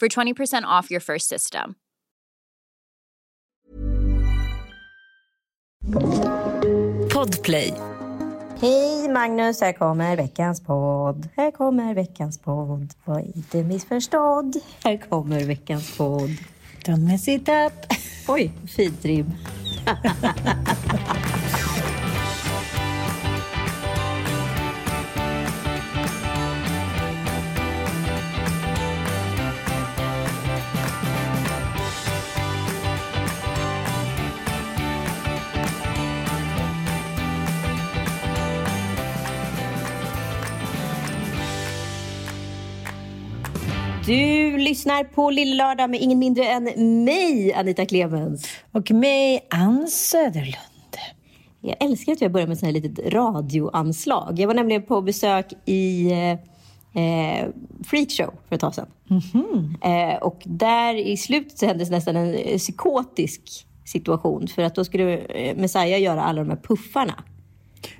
[0.00, 1.76] for 20% off your first system.
[7.12, 7.72] Podplay.
[8.60, 11.28] Hej Magnus, här kommer veckans podd.
[11.36, 12.94] Här kommer veckans podd.
[13.04, 14.56] Var inte missförstådd.
[14.84, 16.30] Här kommer veckans podd.
[16.84, 17.92] Don't mess it up.
[18.28, 19.32] Oj, fint rim.
[44.06, 46.64] Du lyssnar på Lillelördag med ingen mindre än
[47.04, 48.48] mig, Anita Clemens.
[48.72, 50.96] Och mig, Ann Söderlund.
[51.60, 54.38] Jag älskar att jag börjar med ett litet radioanslag.
[54.38, 57.48] Jag var nämligen på besök i eh,
[57.84, 58.88] Freakshow för ett tag sedan.
[59.82, 64.48] Eh, och där i slutet så händes nästan en eh, psykotisk situation.
[64.48, 67.24] För att då skulle eh, Messiah göra alla de här puffarna.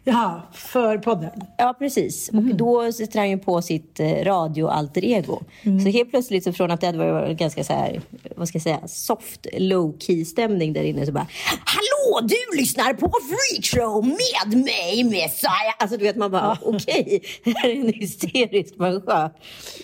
[0.05, 1.31] Jaha, för podden.
[1.59, 2.29] Ja, precis.
[2.29, 5.43] Och då sätter han ju på sitt eh, radio-alter ego.
[5.63, 8.01] Så helt plötsligt, så från att det hade varit ganska så här,
[8.37, 11.27] vad ska jag säga, soft, low-key stämning där inne, så bara
[11.65, 15.75] Hallå, du lyssnar på Freakshow med mig, Messiah!
[15.79, 19.31] Alltså du vet, man bara okej, det här är en hysterisk människa.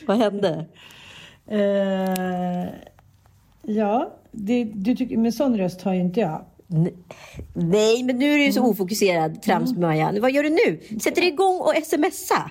[0.07, 0.67] Vad hände?
[1.51, 2.69] Eh,
[3.63, 6.45] ja, det, du tycker, med sån röst har ju inte jag.
[7.55, 10.15] Nej, men nu är du ju så ofokuserad, trams Maja.
[10.21, 10.81] Vad gör du nu?
[11.01, 12.51] Sätter du igång och smsa?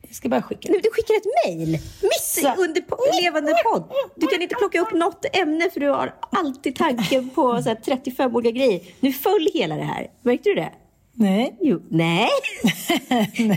[0.00, 0.68] Jag ska bara skicka.
[0.72, 1.68] Nu, du skickar ett mejl
[2.02, 3.84] mitt under po- levande podd.
[4.16, 7.76] Du kan inte plocka upp något ämne för du har alltid tanken på så här
[7.76, 8.80] 35 olika grejer.
[9.00, 10.06] Nu föll hela det här.
[10.22, 10.72] Märkte du det?
[11.14, 11.56] Nej.
[11.60, 12.28] Jo, nej.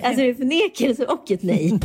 [0.04, 1.80] Alltså det är förnekelse och ett nej.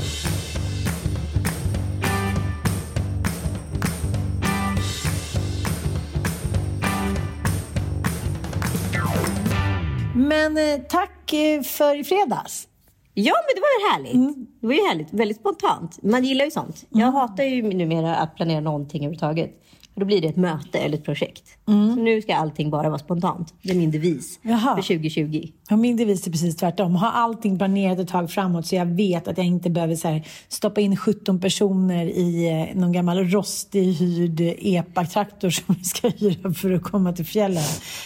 [10.27, 12.69] Men eh, tack eh, för i fredags.
[13.15, 14.37] Ja, men det var ju härligt.
[14.61, 15.13] Det var ju härligt.
[15.13, 16.03] Väldigt spontant.
[16.03, 16.85] Man gillar ju sånt.
[16.91, 19.63] Jag hatar ju numera att planera någonting överhuvudtaget.
[19.99, 21.45] Då blir det ett möte eller ett projekt.
[21.65, 23.55] Så nu ska allting bara vara spontant.
[23.63, 24.77] Det är min devis Jaha.
[24.77, 25.49] för 2020.
[25.71, 26.95] Och min devis är precis tvärtom.
[26.95, 30.27] Ha allting planerat ett tag framåt så jag vet att jag inte behöver så här,
[30.49, 36.53] stoppa in 17 personer i eh, någon gammal rostig hyrd epatraktor som vi ska hyra
[36.55, 37.65] för att komma till fjällen.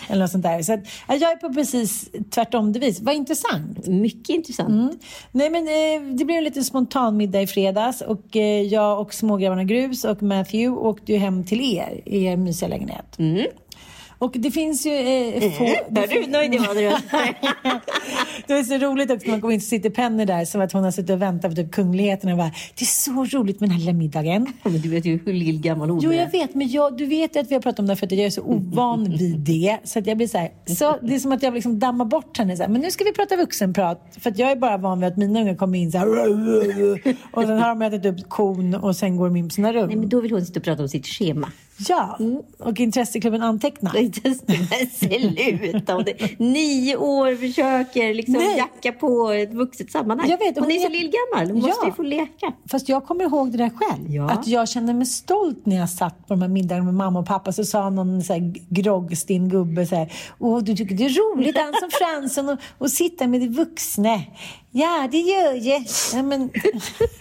[0.08, 0.62] Eller något sånt där.
[0.62, 3.00] Så att, ja, jag är på precis tvärtom devis.
[3.00, 3.86] Vad intressant.
[3.86, 4.68] Mycket intressant.
[4.68, 4.98] Mm.
[5.32, 9.14] Nej, men eh, det blev en liten spontan middag i fredags och eh, jag och
[9.14, 13.16] smågrabbarna Grus och Matthew åkte ju hem till er i er mysiga lägenhet.
[14.18, 15.64] Och det finns ju eh, få...
[15.64, 16.58] Hör du nöjd du-
[18.46, 20.72] Det var så roligt också när man kom in och sitter Penny där som att
[20.72, 23.68] hon har suttit och väntat på typ kungligheterna och bara Det är så roligt med
[23.68, 24.46] den här lilla middagen.
[24.62, 26.16] Men du vet ju hur lillgammal hon Jo, är.
[26.16, 28.12] jag vet, men jag, du vet ju att vi har pratat om det för att
[28.12, 29.78] jag är så ovan vid det.
[29.84, 32.38] Så att jag blir så här, så det är som att jag liksom dammar bort
[32.38, 32.56] henne.
[32.56, 34.16] Så här, men nu ska vi prata vuxenprat.
[34.21, 36.06] För att jag är bara van vid att mina ungar kommer in så här.
[37.32, 39.86] Och sen har de ätit upp kon och sen går de in på sina rum.
[39.86, 41.53] Nej, men då vill hon sitta och prata om sitt schema.
[41.88, 42.18] Ja,
[42.59, 43.97] och intresseklubben antecknar.
[43.97, 44.34] Inte
[44.92, 46.04] sluta.
[46.38, 48.56] Nio år försöker liksom Nej.
[48.56, 50.30] jacka på ett vuxet sammanhang.
[50.30, 51.50] Jag vet, hon, hon är så är- lillgammal.
[51.50, 51.66] Hon Ja.
[51.66, 52.53] måste ju få leka.
[52.71, 54.10] Fast jag kommer ihåg det där själv.
[54.15, 54.30] Ja.
[54.30, 57.27] Att jag kände mig stolt när jag satt på de här middagarna med mamma och
[57.27, 57.53] pappa.
[57.53, 60.12] Så sa någon så här groggstinn gubbe så här.
[60.38, 64.21] Åh, du tycker det är roligt Ann som Fransson och, och sitta med de vuxna.
[64.72, 65.84] Ja, det gör jag.
[66.15, 66.50] Ja, men,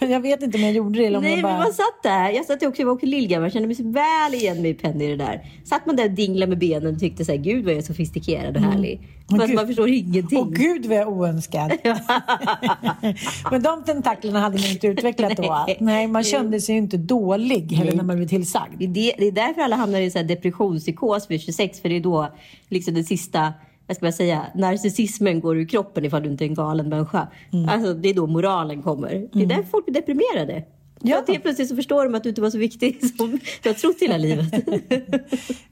[0.10, 1.52] jag vet inte om jag gjorde det eller om Nej, jag bara...
[1.52, 2.30] men man satt där.
[2.30, 5.04] Jag satt också, jag var också lillgammal, kände mig så väl igen mig i Penny
[5.04, 5.44] i det där.
[5.64, 7.82] Satt man där och dinglade med benen och tyckte så här, gud vad jag är
[7.82, 9.00] sofistikerad och härlig.
[9.30, 9.54] Fast gud.
[9.54, 10.38] man förstår ingenting.
[10.38, 11.72] Åh gud vad jag är oönskad.
[13.50, 15.64] Men de tentaklerna hade man inte utvecklat då.
[15.66, 15.76] Nej.
[15.80, 18.74] Nej, man kände sig ju inte dålig heller när man blev tillsagd.
[18.78, 22.00] Det det, är därför alla hamnar i så här depressionspsykos vid 26, för det är
[22.00, 22.28] då
[22.68, 23.52] liksom den sista
[23.86, 27.28] vad ska man säga, narcissismen går ur kroppen ifall du inte är en galen människa.
[27.52, 27.68] Mm.
[27.68, 29.28] Alltså, det är då moralen kommer.
[29.32, 30.64] Det är därför folk blir deprimerade.
[31.02, 31.18] Ja.
[31.18, 33.74] Att helt plötsligt så förstår de att du inte var så viktig som du har
[33.74, 34.54] trott hela livet.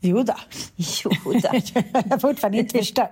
[0.01, 0.35] Jo då.
[0.77, 1.41] jo, då.
[1.93, 3.11] jag har fortfarande inte förstått.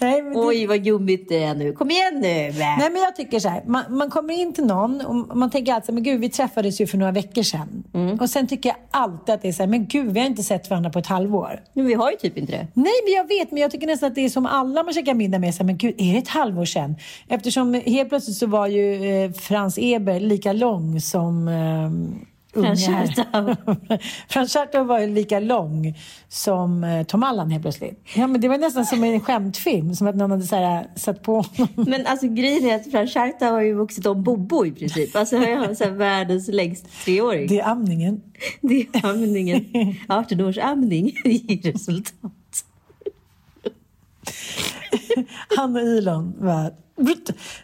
[0.00, 0.32] Nej, det...
[0.34, 1.72] Oj, vad gummigt det är nu.
[1.72, 2.52] Kom igen nu!
[2.58, 3.62] Nej, men jag tycker så här.
[3.66, 6.86] Man, man kommer in till någon och man tänker alltid, men gud, vi träffades ju
[6.86, 7.84] för några veckor sedan.
[7.94, 8.18] Mm.
[8.18, 10.42] Och sen tycker jag alltid att det är så här, men gud, vi har inte
[10.42, 11.60] sett varandra på ett halvår.
[11.72, 12.66] Men vi har ju typ inte det.
[12.74, 15.14] Nej, men jag vet, men jag tycker nästan att det är som alla man käkar
[15.14, 16.96] middag med, så här, men gud, är det ett halvår sedan?
[17.28, 22.86] Eftersom helt plötsligt så var ju eh, Frans Eber lika lång som eh, Frans
[24.52, 25.98] Schartau var ju lika lång
[26.28, 28.02] som eh, Tom Allan helt plötsligt.
[28.14, 31.22] Ja, men det var nästan som en skämtfilm, som att någon hade så här, satt
[31.22, 31.68] på honom.
[31.76, 35.16] Men alltså grejen är att Frans Schartau har ju vuxit om Bobo i princip.
[35.16, 37.48] Alltså han är så här världens längst treåring.
[37.48, 38.22] Det är amningen.
[38.60, 39.64] Det är amningen.
[40.08, 42.14] 18 års amning ger resultat.
[45.56, 46.72] Han och Elon var...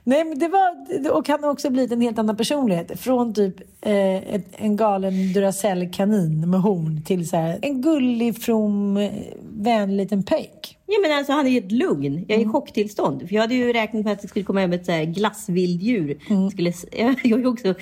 [0.04, 0.76] Nej, men det var,
[1.16, 3.00] och han har också blivit en helt annan personlighet.
[3.00, 8.94] Från typ eh, ett, en galen Duracell-kanin med horn till så här, en gullig, from,
[9.42, 10.78] vänlig liten pöjk.
[10.86, 12.24] Ja, men alltså, han är ett lugn.
[12.28, 13.28] Jag är i chocktillstånd.
[13.28, 16.18] För jag hade ju räknat med att det skulle komma hem ett så här glassvilddjur.
[16.50, 17.74] Skulle, jag, har ju också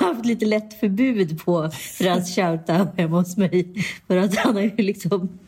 [0.00, 3.74] haft lite lätt förbud på Frans Schartau hemma hos mig.
[4.06, 5.38] För att han har ju liksom...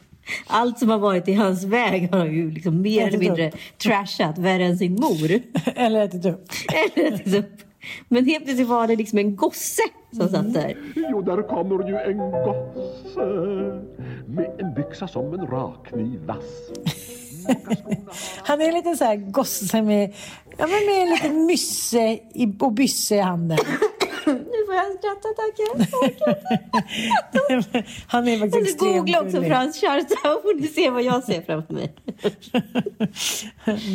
[0.47, 3.55] Allt som har varit i hans väg har han ju liksom mer eller mindre upp.
[3.79, 5.31] trashat värre än sin mor.
[5.77, 6.49] Eller ätit upp.
[6.73, 7.61] Eller ätit upp.
[8.09, 9.83] Men helt plötsligt var det liksom en gosse
[10.13, 10.77] som satt där.
[10.95, 13.27] Jo, där kommer ju en gosse
[14.27, 16.71] med en byxa som en rakkniv vass.
[18.37, 20.15] Han är en liten så här gosse med,
[20.59, 23.59] ja, men med en liten mysse i, och bysse i handen.
[24.35, 25.55] Nu får jag skratta, tack.
[25.59, 25.81] Jag
[27.61, 29.51] orkar Han är faktiskt extremt Googla också gullig.
[29.51, 31.93] Frans Schartau får ni se vad jag ser framför mig.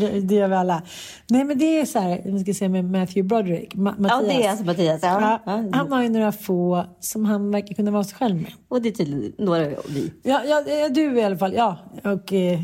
[0.02, 0.82] det, det gör vi alla.
[1.30, 3.74] Nej, men det är så här, vi ska se med Matthew Broderick.
[3.76, 4.28] Ma- Ja, Mattias.
[4.28, 5.00] det är alltså Mattias.
[5.04, 5.22] Ja.
[5.22, 5.64] Ja, Ja.
[5.74, 8.52] han har ju några få som han verkar kunna vara sig själv med.
[8.68, 10.12] Och det är tydligen några vi.
[10.24, 11.54] Ja, ja, ja, du i alla fall.
[11.54, 12.34] Ja, och...
[12.34, 12.60] Eh,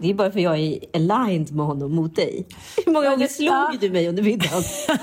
[0.00, 2.46] Det är bara för jag är aligned med honom mot dig.
[2.86, 3.72] Hur många gånger slog Ja.
[3.80, 4.62] du mig under middagen?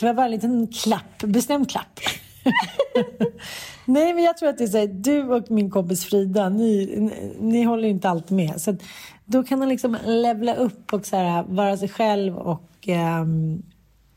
[0.00, 2.00] det var bara en liten klapp, bestämd klapp.
[3.84, 6.94] Nej, men jag tror att det är så här, du och min kompis Frida, ni,
[6.98, 8.60] ni, ni håller inte alltid med.
[8.60, 8.76] Så
[9.24, 13.62] då kan han liksom levla upp och så här, vara sig själv och ehm,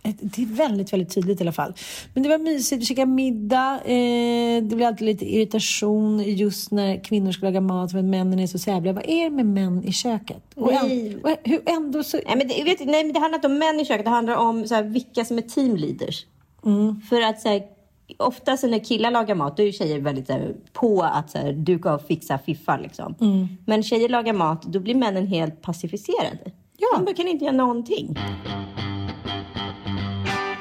[0.01, 1.73] det är väldigt, väldigt tydligt i alla fall.
[2.13, 3.79] Men det var mysigt, vi käkade middag.
[3.85, 8.47] Eh, det blir alltid lite irritation just när kvinnor ska laga mat att männen är
[8.47, 8.93] så sävliga.
[8.93, 10.43] Vad är det med män i köket?
[10.55, 12.19] Och, ändå, och hur ändå så...
[12.25, 14.05] nej, men det, vet, nej, men det handlar inte om män i köket.
[14.05, 16.25] Det handlar om så här, vilka som är teamleaders.
[17.09, 17.61] För att så här,
[18.17, 21.53] ofta så när killar lagar mat, då är tjejer väldigt här, på att så här,
[21.53, 23.15] duka och fixa, fiffa liksom.
[23.65, 26.51] Men tjejer lagar mat, då blir männen helt pacificerade.
[26.77, 27.01] Ja.
[27.05, 28.17] De kan inte göra någonting.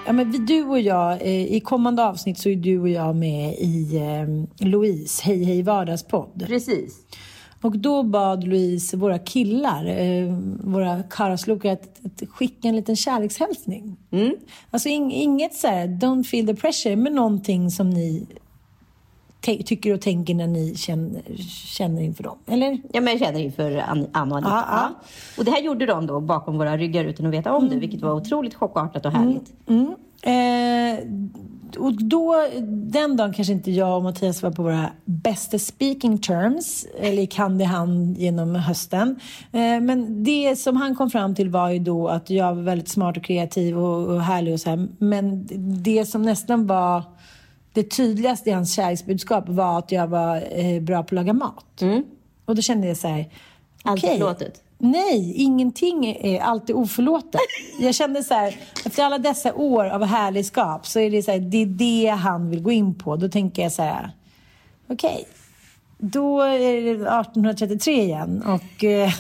[0.07, 3.55] Ja, men du och jag, eh, i kommande avsnitt så är du och jag med
[3.55, 6.47] i eh, Louise Hej Hej Vardagspodd.
[6.47, 6.97] Precis.
[7.63, 13.97] Och då bad Louise våra killar, eh, våra karaslokar, att, att skicka en liten kärlekshälsning.
[14.71, 18.27] Alltså ing, inget så här, don't feel the pressure, men någonting som ni
[19.65, 21.23] tycker och tänker när ni känner,
[21.67, 22.39] känner inför dem.
[22.47, 22.81] Eller?
[22.93, 24.51] Ja, men jag känner inför Ann Ann och Anita.
[24.51, 24.95] Ja, ja.
[25.39, 28.01] Och det här gjorde de då bakom våra ryggar utan att veta om det, vilket
[28.01, 29.53] var otroligt chockartat och härligt.
[29.69, 29.95] Mm.
[30.27, 30.99] Eh,
[31.79, 32.35] och då,
[32.67, 37.37] den dagen kanske inte jag och Mattias var på våra bästa speaking terms, eller gick
[37.37, 39.21] hand i hand genom hösten.
[39.53, 42.89] Eh, men det som han kom fram till var ju då att jag var väldigt
[42.89, 44.89] smart och kreativ och, och härlig och så här.
[44.99, 45.49] Men
[45.83, 47.03] det som nästan var
[47.73, 51.83] det tydligaste i hans kärleksbudskap var att jag var eh, bra på att laga mat.
[52.45, 53.29] Och då kände jag så här,
[53.83, 54.63] Allt förlåtet.
[54.79, 57.41] Nej, ingenting är alltid oförlåtet.
[57.81, 58.57] Jag kände så här,
[58.87, 62.51] efter alla dessa år av härligskap så är det så här, det är det han
[62.51, 63.17] vill gå in på.
[63.17, 64.11] Då tänker jag så här,
[64.89, 65.25] okej,
[65.99, 69.11] då är det 1833 igen och eh,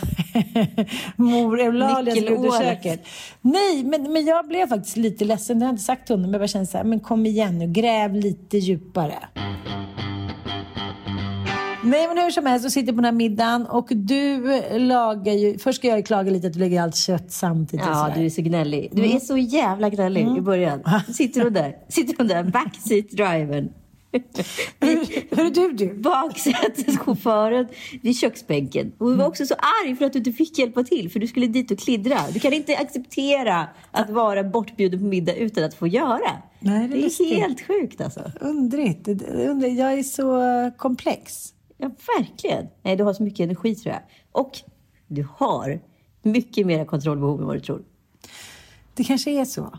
[1.16, 2.62] mor Eulalia ska ut Nyckelåret.
[2.62, 3.06] köket.
[3.40, 6.30] Nej, men, men jag blev faktiskt lite ledsen, det har jag inte sagt till honom,
[6.30, 9.18] men jag bara kände så här, men kom igen nu, gräv lite djupare.
[11.86, 14.40] Nej, men hur som helst, så sitter på den här middagen och du
[14.78, 15.58] lagar ju...
[15.58, 17.86] Först ska jag ju klaga lite att du lägger allt kött samtidigt.
[17.86, 18.90] Ja, du är så gnällig.
[18.92, 20.82] Du är så jävla gnällig i början.
[21.14, 23.68] Sitter hon där, sitter hon där, backseat driven.
[24.80, 25.94] Hur, hur är du, du?
[25.94, 27.66] Baksäteschauffören
[28.02, 28.92] vid köksbänken.
[28.98, 31.26] Och du var också så arg för att du inte fick hjälpa till, för du
[31.26, 32.18] skulle dit och klidra.
[32.32, 36.30] Du kan inte acceptera att vara bortbjuden på middag utan att få göra.
[36.60, 37.32] Nej, det är det lustigt.
[37.32, 38.32] är helt sjukt alltså.
[38.40, 39.08] Undrigt.
[39.28, 39.78] Undrigt.
[39.78, 40.40] Jag är så
[40.76, 41.52] komplex.
[41.76, 42.66] Ja, verkligen.
[42.83, 44.02] Nej, du har så mycket energi tror jag.
[44.33, 44.59] Och
[45.06, 45.80] du har
[46.23, 47.83] mycket mer kontrollbehov än vad du tror.
[48.95, 49.78] Det kanske är så.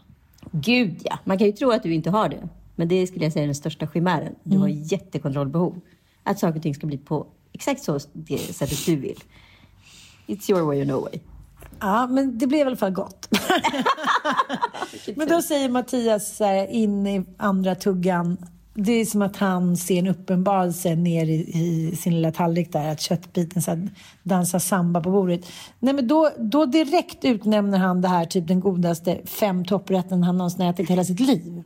[0.52, 2.50] Gud ja, man kan ju tro att du inte har det.
[2.76, 4.36] Men det skulle jag säga är den största chimären.
[4.44, 5.82] Du har jättekontrollbehov.
[6.24, 9.20] Att saker och ting ska bli på exakt så det sättet du vill.
[10.28, 11.20] It's your way or no way.
[11.80, 13.30] Ja, men det blev i alla fall gott.
[15.16, 18.38] men då säger Mattias så här, in i andra tuggan.
[18.80, 22.90] Det är som att han ser en uppenbarelse ner i, i sin lilla tallrik där.
[22.92, 23.90] Att köttbiten så här,
[24.24, 25.42] dansar samba på bordet.
[25.80, 30.38] Nej, men då, då direkt utnämner han det här typ den godaste fem topprätten han
[30.38, 31.64] någonsin ätit hela sitt liv.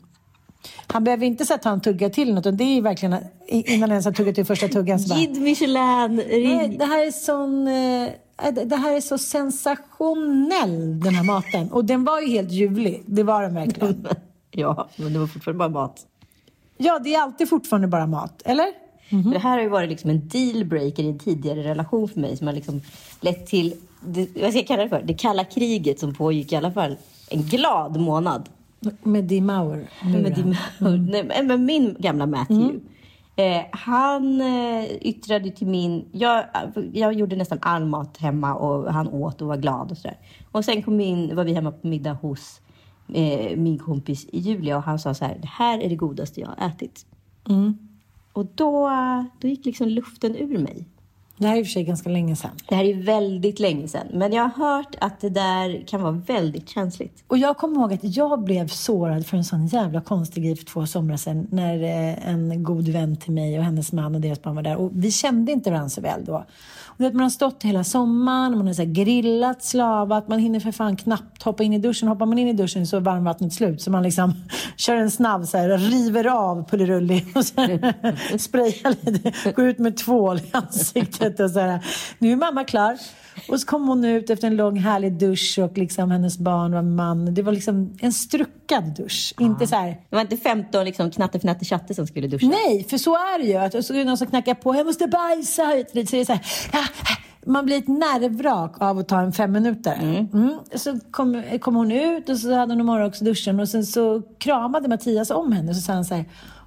[0.87, 2.41] Han behöver inte så att han tuggar till något.
[2.45, 3.15] utan Det är verkligen
[3.47, 4.99] innan han ens har tuggat till första tuggan.
[4.99, 7.67] Så bara, Guide Michelin, Nej, det här är sån...
[7.67, 11.71] eh, det- Det här är så sensationell, den här maten.
[11.71, 13.03] Och den var ju helt ljuvlig.
[13.05, 14.07] Det var den verkligen.
[14.53, 16.05] Ja, men det var fortfarande bara mat.
[16.83, 18.41] Ja, det är alltid fortfarande bara mat.
[18.45, 18.65] Eller?
[19.09, 22.37] För Det här har ju varit liksom en dealbreaker i en tidigare relation för mig
[22.37, 22.81] som har liksom
[23.21, 25.01] lett till, det, vad ska jag kalla det för?
[25.01, 26.97] Det kalla kriget som pågick i alla fall
[27.29, 28.49] en glad månad.
[29.03, 29.89] Med Dee Mauer.
[30.03, 30.57] med, din,
[31.11, 32.79] nej, men med min gamla Matthew.
[33.35, 36.05] Eh, han eh, yttrade till min...
[36.11, 36.45] Jag,
[36.93, 40.17] jag gjorde nästan all mat hemma och han åt och var glad och sådär.
[40.51, 42.60] Och sen kom in, var vi hemma på middag hos
[43.13, 46.47] eh, min kompis Julia och han sa så här, det här är det godaste jag
[46.47, 47.05] har ätit.
[48.33, 48.89] Och då,
[49.39, 50.85] då gick liksom luften ur mig.
[51.41, 52.51] Det här är i och för sig ganska länge sedan.
[52.69, 56.11] Det här är väldigt länge sedan, men jag har hört att det där kan vara
[56.11, 57.23] väldigt känsligt.
[57.27, 60.65] Och jag kommer ihåg att jag blev sårad för en sån jävla konstig grej för
[60.65, 61.47] två somrar sedan.
[61.51, 64.75] När eh, en god vän till mig och hennes man och deras barn var där.
[64.75, 66.45] Och vi kände inte varandra så väl då.
[66.97, 70.59] Och vet, man har stått hela sommaren, man har så här grillat, slavat, man hinner
[70.59, 72.07] för fan knappt hoppa in i duschen.
[72.07, 73.81] Hoppar man in i duschen så är varmvattnet slut.
[73.81, 74.33] Så man liksom
[74.77, 79.79] kör en snabb så här, river av pullerulli och så här, sprayar lite, går ut
[79.79, 81.85] med tvål i ansiktet och så här.
[82.19, 82.97] Nu är mamma klar.
[83.49, 86.81] Och så kom hon ut efter en lång härlig dusch och liksom hennes barn var
[86.81, 87.33] man.
[87.33, 89.33] Det var liksom en struckad dusch.
[89.39, 92.47] Inte så här, Det var inte 15 liksom, knatte chatte som skulle duscha.
[92.47, 93.55] nej, för så är det ju.
[93.57, 95.63] Att, och så är det någon som knackar på, jag måste bajsa.
[95.71, 96.41] Så det är så här,
[96.73, 99.97] "Ah, ah." man blir ett nervvrak av att ta en fem minuter.
[100.01, 100.57] Mm.
[100.75, 105.31] Så kom, kom hon ut och så hade hon morgonrocksduschen och sen så kramade Mattias
[105.31, 106.25] om henne och så sa han så här,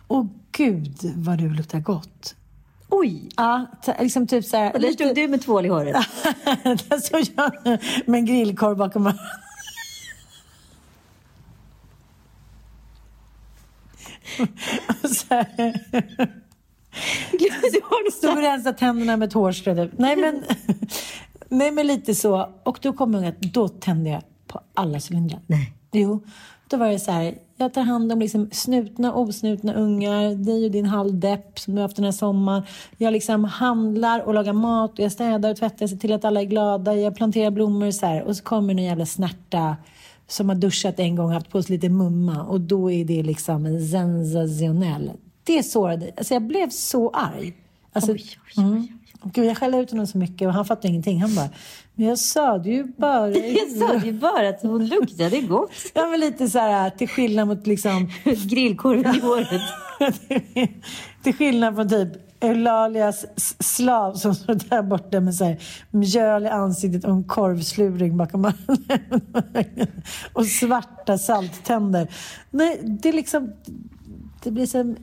[0.09, 2.35] åh gud vad du luktar gott.
[2.97, 3.29] Oj!
[3.37, 3.67] Ja,
[4.01, 4.73] liksom typ så här.
[4.73, 5.97] Och där stod du med tvål i håret.
[6.65, 7.53] Där stod jag
[8.07, 9.19] med en grillkorv bakom öronen.
[18.13, 19.75] Stod och rensade tänderna med ett hårstrå.
[19.75, 19.99] typ.
[19.99, 20.45] Nej men,
[21.49, 22.49] nej men lite så.
[22.63, 25.41] Och då kom jag att då tände jag på alla cylindrar.
[25.47, 25.73] Nej.
[25.93, 26.25] Jo.
[26.69, 30.65] Då var det så här, jag tar hand om liksom snutna och osnutna ungar, dig
[30.65, 32.63] och din halvdepp som du har haft den här sommaren.
[32.97, 36.41] Jag liksom handlar och lagar mat och jag städar och tvättar, ser till att alla
[36.41, 38.23] är glada, jag planterar blommor så här.
[38.23, 39.77] Och så kommer en jävla snärta
[40.29, 43.23] som har duschat en gång och haft på sig lite mumma och då är det
[43.23, 45.11] liksom sensationell.
[45.45, 47.55] Det sårade, alltså jag blev så arg.
[47.93, 48.25] Alltså, Oj,
[48.57, 48.89] oj, oj, Mm.
[49.33, 51.21] Gud, jag skällde ut honom så mycket och han fattade ingenting.
[51.21, 51.49] Han bara,
[51.95, 53.31] men jag sa det ju bara.
[53.31, 55.71] Jag sa ju bara att hon luktade gott.
[55.95, 59.63] Ja, men lite så här till skillnad mot liksom Grillkorven i håret.
[61.23, 62.09] till skillnad från typ
[62.41, 63.27] Eulalias
[63.59, 65.59] slav som står där borta med så här
[65.91, 68.53] mjöl i ansiktet och en korvsluring bakom
[70.33, 72.09] och svarta salttänder.
[72.51, 73.53] Nej, det är liksom...
[74.43, 74.95] Det blir så...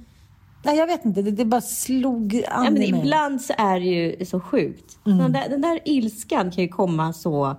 [0.63, 1.21] Nej, jag vet inte.
[1.21, 2.99] Det, det bara slog an Ja, men i mig.
[2.99, 4.97] ibland så är det ju så sjukt.
[5.03, 7.55] Den, där, den där ilskan kan ju komma så...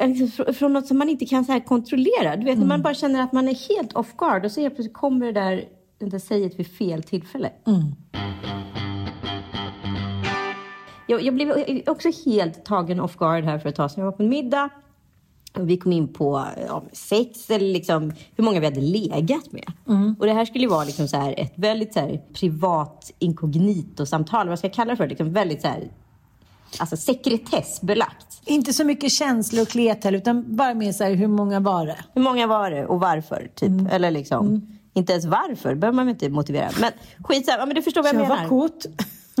[0.00, 2.36] Liksom fr- från något som man inte kan så kontrollera.
[2.36, 4.74] Du vet, när man bara känner att man är helt off guard och så helt
[4.74, 5.64] plötsligt kommer det där,
[5.98, 7.50] det där säget vid fel tillfälle.
[11.06, 14.04] Jag, jag blev också helt tagen off guard här för ett tag sedan.
[14.04, 14.68] Jag var på en middag
[15.66, 19.72] vi kom in på ja, sex eller liksom hur många vi hade legat med.
[20.18, 24.48] Och det här skulle ju vara liksom så här ett väldigt så här privat inkognito-samtal.
[24.48, 25.08] Vad ska jag kalla det för?
[25.08, 25.90] Liksom väldigt så här,
[26.78, 28.40] alltså sekretessbelagt.
[28.44, 32.04] Inte så mycket känslor och kletel utan bara mer så här, hur många var det?
[32.14, 33.50] Hur många var det och varför?
[33.54, 33.92] Typ.
[33.92, 36.70] Eller liksom, inte ens varför behöver man inte motivera.
[36.80, 36.92] Men
[37.24, 38.42] skitsamma, men du förstår vad jag, Jag menar.
[38.42, 38.86] var kåt.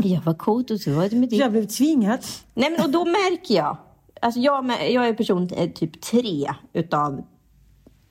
[0.02, 0.70] Ja, vad coolt.
[0.70, 1.36] Och så var det med det.
[1.36, 2.18] Jag blev tvingad.
[2.54, 3.76] Nej, men och då märker jag.
[4.22, 7.24] Alltså jag, jag är person eh, typ tre utav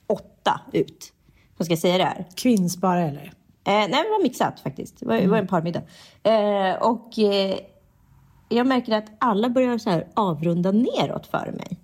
[0.08, 1.14] åtta ut.
[1.58, 2.26] Vad ska jag säga det här?
[2.36, 3.24] Kvinns bara eller?
[3.24, 5.00] Eh, nej, det var mixat faktiskt.
[5.00, 5.82] Det var, det var en parmiddag.
[6.24, 7.58] Eh, och eh,
[8.50, 11.80] jag märker att alla börjar så här avrunda neråt för mig.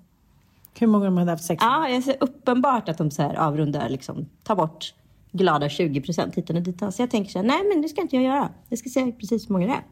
[0.80, 1.72] Hur många de hade haft sex med?
[1.72, 4.94] Ja, jag ser uppenbart att de så här avrundar, liksom, tar bort
[5.32, 6.80] glada 20 procent hit och dit.
[6.80, 8.50] Så jag tänker så här, nej men det ska inte jag göra.
[8.70, 9.84] Jag ska säga precis hur många det är.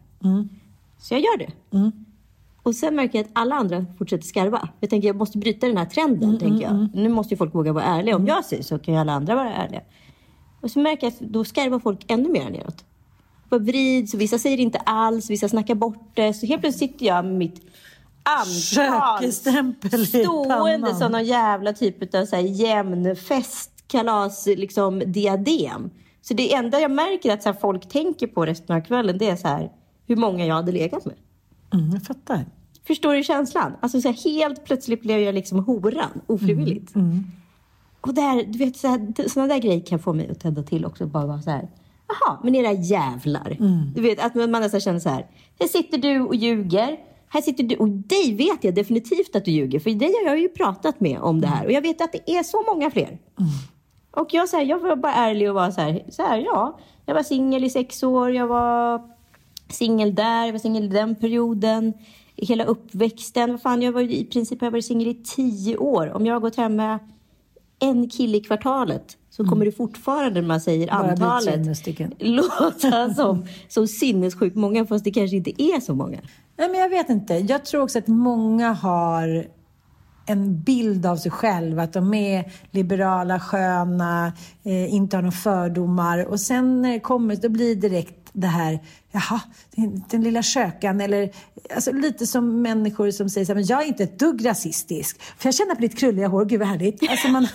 [0.97, 1.51] Så jag gör det.
[2.63, 4.70] Och sen märker jag att alla andra fortsätter skarva.
[4.80, 6.30] Jag tänker jag måste bryta den här trenden.
[6.39, 6.89] tänker jag.
[6.94, 8.15] Nu måste ju folk våga vara ärliga.
[8.15, 9.82] Om jag säger så kan ju alla andra vara ärliga.
[10.62, 12.86] Och så märker jag att då skarvar folk ännu mer neråt.
[13.50, 16.34] Bara vrids och vissa säger inte alls, vissa snackar bort det.
[16.34, 17.62] Så helt plötsligt sitter jag med mitt
[18.24, 19.32] antal
[20.06, 25.89] stående som någon jävla typ av så här jämn festkalas liksom diadem.
[26.22, 29.36] Så det enda jag märker att så folk tänker på resten av kvällen det är
[29.36, 29.72] så här
[30.08, 31.15] hur många jag hade legat med.
[31.74, 32.46] Mm, jag fattar.
[32.88, 33.74] Förstår du känslan?
[33.80, 36.96] Alltså så här, helt plötsligt blev jag liksom horan ofrivilligt.
[38.01, 40.86] Och där, du vet, så här, sådana där grejer kan få mig att tända till
[40.86, 41.06] också.
[41.06, 41.70] Bara vara så här,
[42.08, 43.58] jaha, men era jävlar.
[43.96, 45.25] Du vet, att man nästan känner så här,
[45.60, 46.98] här sitter du och ljuger.
[47.28, 49.80] Här sitter du, och dig vet jag definitivt att du ljuger.
[49.80, 51.66] För dig har jag ju pratat med om det här.
[51.66, 53.20] Och jag vet att det är så många fler.
[54.12, 57.16] Och jag, så jag var bara ärlig och var så här, så här ja, jag
[57.16, 59.01] var singel i sex år, jag var
[59.72, 61.94] singel där, jag var singel i den perioden.
[62.36, 66.13] Hela uppväxten, vad fan, jag var i princip jag singel i tio år.
[66.16, 67.00] Om jag har gått hem med
[67.80, 72.13] en kille i kvartalet så kommer det fortfarande när man säger Bara antalet 300 stycken.
[72.20, 76.20] låta som, som sinnessjukt många fast det kanske inte är så många.
[76.58, 77.34] Nej, men jag vet inte.
[77.34, 79.48] Jag tror också att många har
[80.25, 86.25] en bild av sig själv, att de är liberala, sköna, eh, inte har några fördomar.
[86.25, 88.79] Och sen när det kommer, då blir det direkt det här,
[89.11, 89.41] jaha,
[89.75, 91.01] den, den lilla kökan.
[91.01, 91.31] Eller
[91.75, 95.21] alltså, lite som människor som säger så här, men jag är inte ett dugg rasistisk.
[95.38, 97.09] För jag känner på ditt krulliga hår, gud vad härligt.
[97.09, 97.47] Alltså, man,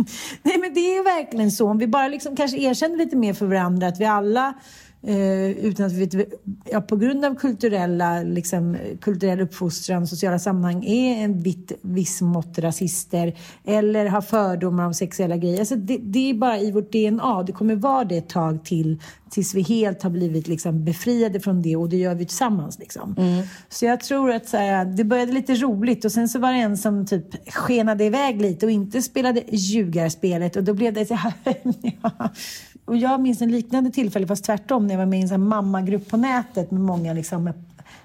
[0.42, 1.68] Nej men det är verkligen så.
[1.70, 4.54] Om vi bara liksom kanske erkänner lite mer för varandra att vi alla
[5.02, 6.26] Eh, utan att vi
[6.70, 12.58] ja, på grund av kulturella, liksom, kulturell uppfostran, sociala sammanhang är en vitt, viss mått
[12.58, 15.58] rasister eller har fördomar om sexuella grejer.
[15.58, 17.42] Alltså det, det är bara i vårt DNA.
[17.42, 21.62] Det kommer vara det ett tag till tills vi helt har blivit liksom, befriade från
[21.62, 22.78] det och det gör vi tillsammans.
[22.78, 23.14] Liksom.
[23.68, 26.58] Så jag tror att så här, det började lite roligt och sen så var det
[26.58, 31.14] en som typ skenade iväg lite och inte spelade ljugarspelet och då blev det så
[31.14, 31.32] här.
[32.90, 36.08] Och jag minns en liknande tillfälle, fast tvärtom, när jag var med i en mammagrupp
[36.08, 37.52] på nätet med många liksom,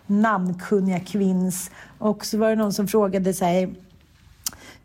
[0.07, 1.71] namnkunniga kvinns.
[1.99, 3.75] Och så var det någon som frågade sig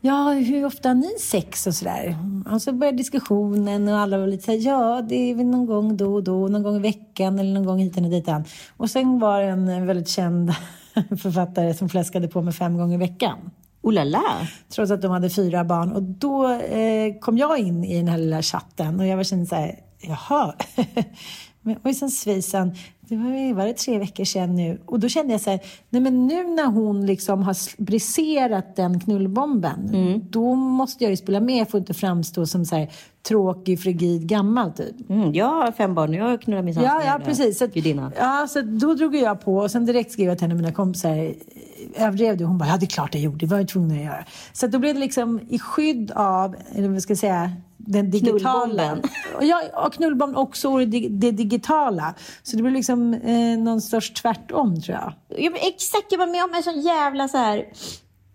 [0.00, 2.16] Ja, hur ofta har ni sex och sådär?
[2.50, 5.96] Och så började diskussionen och alla var lite såhär, ja, det är väl någon gång
[5.96, 8.44] då och då, någon gång i veckan eller någon gång hit och ditan.
[8.76, 10.54] Och sen var det en väldigt känd
[11.22, 13.38] författare som fläskade på med fem gånger i veckan.
[13.82, 14.46] Oh la la.
[14.68, 15.92] Trots att de hade fyra barn.
[15.92, 19.46] Och då eh, kom jag in i den här lilla chatten och jag var kände
[19.46, 20.54] så här, jaha.
[21.62, 24.80] Men, och sen svisen, det var, var det tre veckor sedan nu.
[24.86, 29.00] Och då kände jag så här, nej men nu när hon liksom har briserat den
[29.00, 29.90] knullbomben,
[30.30, 32.90] då måste jag ju spela med för att inte framstå som så här
[33.28, 35.10] tråkig, frigid, gammal typ.
[35.10, 37.58] Mm, jag har fem barn och jag knullar minsann Ja, ja precis.
[37.58, 37.76] Så, att,
[38.16, 41.34] ja, så då drog jag på och sen direkt skrev jag till henne, mina kompisar,
[41.96, 42.44] överdrev du?
[42.44, 44.24] Hon bara, ja det är klart jag gjorde, det var jag tvungen att göra.
[44.52, 48.10] Så att då blev det liksom i skydd av, eller vad ska jag säga, den
[48.10, 48.64] digitala.
[48.64, 49.02] Knullbomben.
[49.36, 52.14] Och Ja, och knullbomben också och det, dig- det digitala.
[52.42, 55.12] Så det blev liksom eh, någon sorts tvärtom tror jag.
[55.44, 57.64] Ja, men exakt, jag var med om en sån jävla så här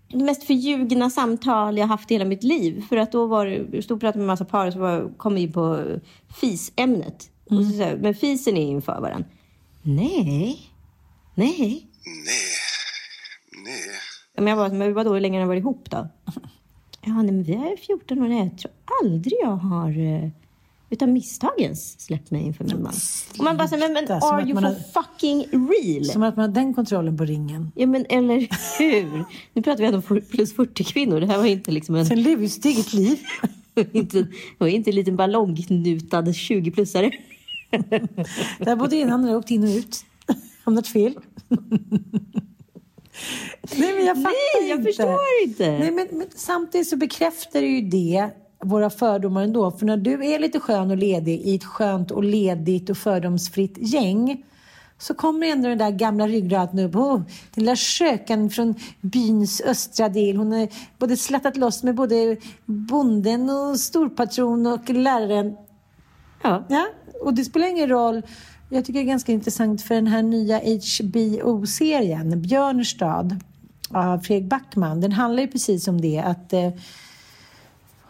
[0.10, 2.84] det mest förljugna samtal jag haft i hela mitt liv.
[2.89, 4.80] För att då var det, jag stod och pratade med en massa par och så
[4.80, 5.80] var, kom vi in på
[6.41, 7.30] fisämnet.
[7.50, 9.28] Och så, så här, men fisen är inför varandra.
[9.82, 10.60] Nej,
[11.36, 11.88] nej.
[12.06, 12.64] Nej.
[13.76, 13.96] Nej.
[14.38, 16.08] Men jag bara, men vadå, hur länge har ni varit ihop då?
[17.08, 18.30] Ja, nej, men vi är 14 år.
[18.30, 18.72] Jag tror
[19.04, 19.90] aldrig jag har
[20.24, 20.30] eh,
[20.90, 22.94] utan misstagens släppt mig inför min man.
[23.38, 26.06] Och man bara, så, men, men are you for har- fucking real?
[26.06, 27.72] Som att man har den kontrollen på ringen.
[27.76, 28.48] Ja, men eller
[28.80, 29.26] hur?
[29.54, 31.20] Nu pratar vi ändå om plus 40 kvinnor.
[31.20, 32.06] Det här var inte liksom en...
[32.06, 33.20] Sen lever ju sitt eget liv.
[33.92, 37.12] inte, det var inte en liten ballongnutad 20-plussare.
[38.60, 40.06] Där både ena och andra åkt in och ut.
[40.64, 41.14] Hamnat fel.
[43.78, 44.89] Nej, men jag fattar Nej, jag inte.
[44.89, 45.71] förstår inte.
[45.71, 48.30] Nej, men, men samtidigt så bekräftar det ju det
[48.63, 49.71] våra fördomar ändå.
[49.71, 53.78] För när du är lite skön och ledig i ett skönt och ledigt och fördomsfritt
[53.78, 54.43] gäng
[54.97, 56.95] så kommer ändå den där gamla ryggraden upp.
[56.95, 57.15] Oh,
[57.54, 60.36] den lilla köken från byns östra del.
[60.36, 65.56] Hon har både slattat loss med både bonden och storpatron och läraren
[66.43, 66.63] Ja.
[66.69, 66.86] Ja,
[67.21, 68.21] och det spelar ingen roll
[68.69, 73.39] jag tycker det är ganska intressant för den här nya HBO-serien, Björnstad
[73.89, 76.19] av Fredrik Backman, den handlar ju precis om det.
[76.19, 76.71] att eh,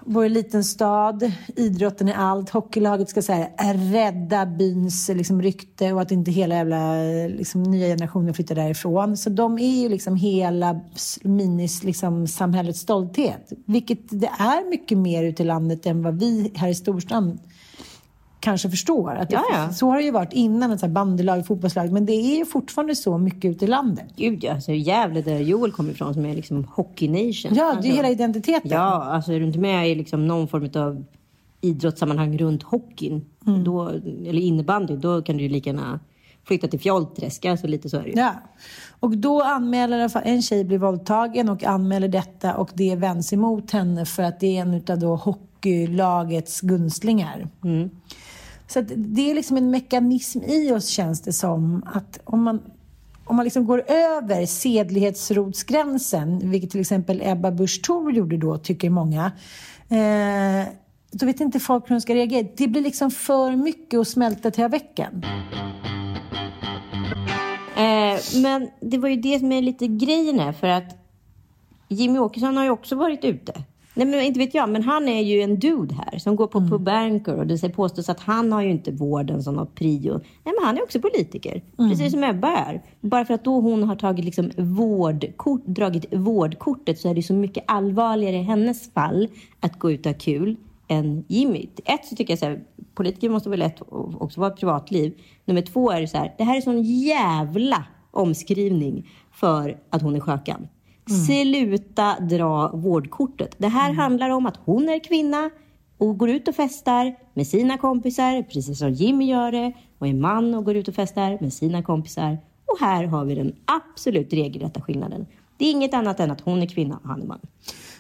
[0.08, 5.42] vår liten stad, idrotten är allt, hockeylaget ska så här, eh, rädda byns eh, liksom,
[5.42, 9.18] rykte och att inte hela jävla eh, liksom, nya generationen flyttar därifrån.
[9.18, 10.80] Så de är ju liksom hela
[11.24, 13.54] minis, liksom, samhällets stolthet.
[13.66, 17.40] Vilket det är mycket mer ute i landet än vad vi här i storstan
[18.46, 19.16] kanske förstår.
[19.16, 19.74] Att det.
[19.74, 22.46] Så har det ju varit innan, ett så här bandylag, fotbollslag, men det är ju
[22.46, 24.06] fortfarande så mycket ute i landet.
[24.16, 27.32] Gud ja, alltså Gävle där Joel kommer ifrån som är liksom hockey nation.
[27.44, 28.72] Ja, det är alltså, hela identiteten.
[28.72, 31.04] Ja, alltså är du inte med i liksom någon form av
[31.62, 33.64] idrottssammanhang runt hockeyn, Mm.
[33.64, 36.00] då, eller innebandy, då kan du ju lika gärna
[36.44, 37.46] flytta till Fjollträsk.
[37.46, 38.16] Alltså lite så är det ju.
[38.18, 38.34] Ja.
[39.00, 42.96] Och då anmäler i alla fall en tjej blir våldtagen och anmäler detta och det
[42.96, 47.48] vänds emot henne för att det är en utav då hockeylagets gunstlingar.
[48.68, 52.62] Så att det är liksom en mekanism i oss känns det som att om man
[53.26, 58.90] om man liksom går över sedlighetsrotsgränsen, vilket till exempel Ebba Busch Thor gjorde då, tycker
[58.90, 59.32] många,
[59.90, 60.68] eh,
[61.12, 62.48] då vet inte folk hur de ska reagera.
[62.58, 65.26] Det blir liksom för mycket att smälta till veckan.
[67.76, 70.98] Eh, men det var ju det som är lite grejen här, för att
[71.88, 73.54] Jimmy Åkesson har ju också varit ute.
[73.98, 76.58] Nej, men inte vet jag, men han är ju en dude här som går på
[76.58, 76.70] Mm.
[76.70, 80.12] Pub Anchor och det påstås att han har ju inte vården som något prio.
[80.14, 81.92] Nej, men han är också politiker, Mm.
[81.92, 82.82] precis som Ebba är.
[83.02, 87.34] Bara för att då hon har tagit liksom vårdkort, dragit vårdkortet så är det så
[87.34, 89.28] mycket allvarligare i hennes fall
[89.60, 90.56] att gå ut och ha kul
[90.88, 91.68] än Jimmy.
[91.86, 92.60] Ett så tycker jag så här,
[92.96, 93.82] politiker måste väl lätt
[94.20, 95.14] också vara ett privatliv.
[95.46, 100.16] Nummer två är det så här, det här är sån jävla omskrivning för att hon
[100.16, 100.68] är skökan.
[101.10, 103.56] Sluta dra vårdkortet.
[103.58, 105.50] Det här handlar om att hon är kvinna
[105.98, 110.14] och går ut och festar med sina kompisar, precis som Jimmy gör det, och är
[110.14, 112.38] man och går ut och festar med sina kompisar.
[112.66, 115.26] Och här har vi den absolut regelrätta skillnaden.
[115.58, 117.40] Det är inget annat än att hon är kvinna och han är man.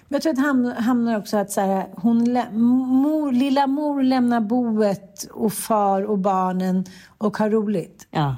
[0.07, 2.23] Men jag tror att han hamnar också att så här, hon
[3.01, 6.85] mor, lilla mor lämnar boet och far och barnen
[7.17, 8.07] och har roligt.
[8.11, 8.35] Ja.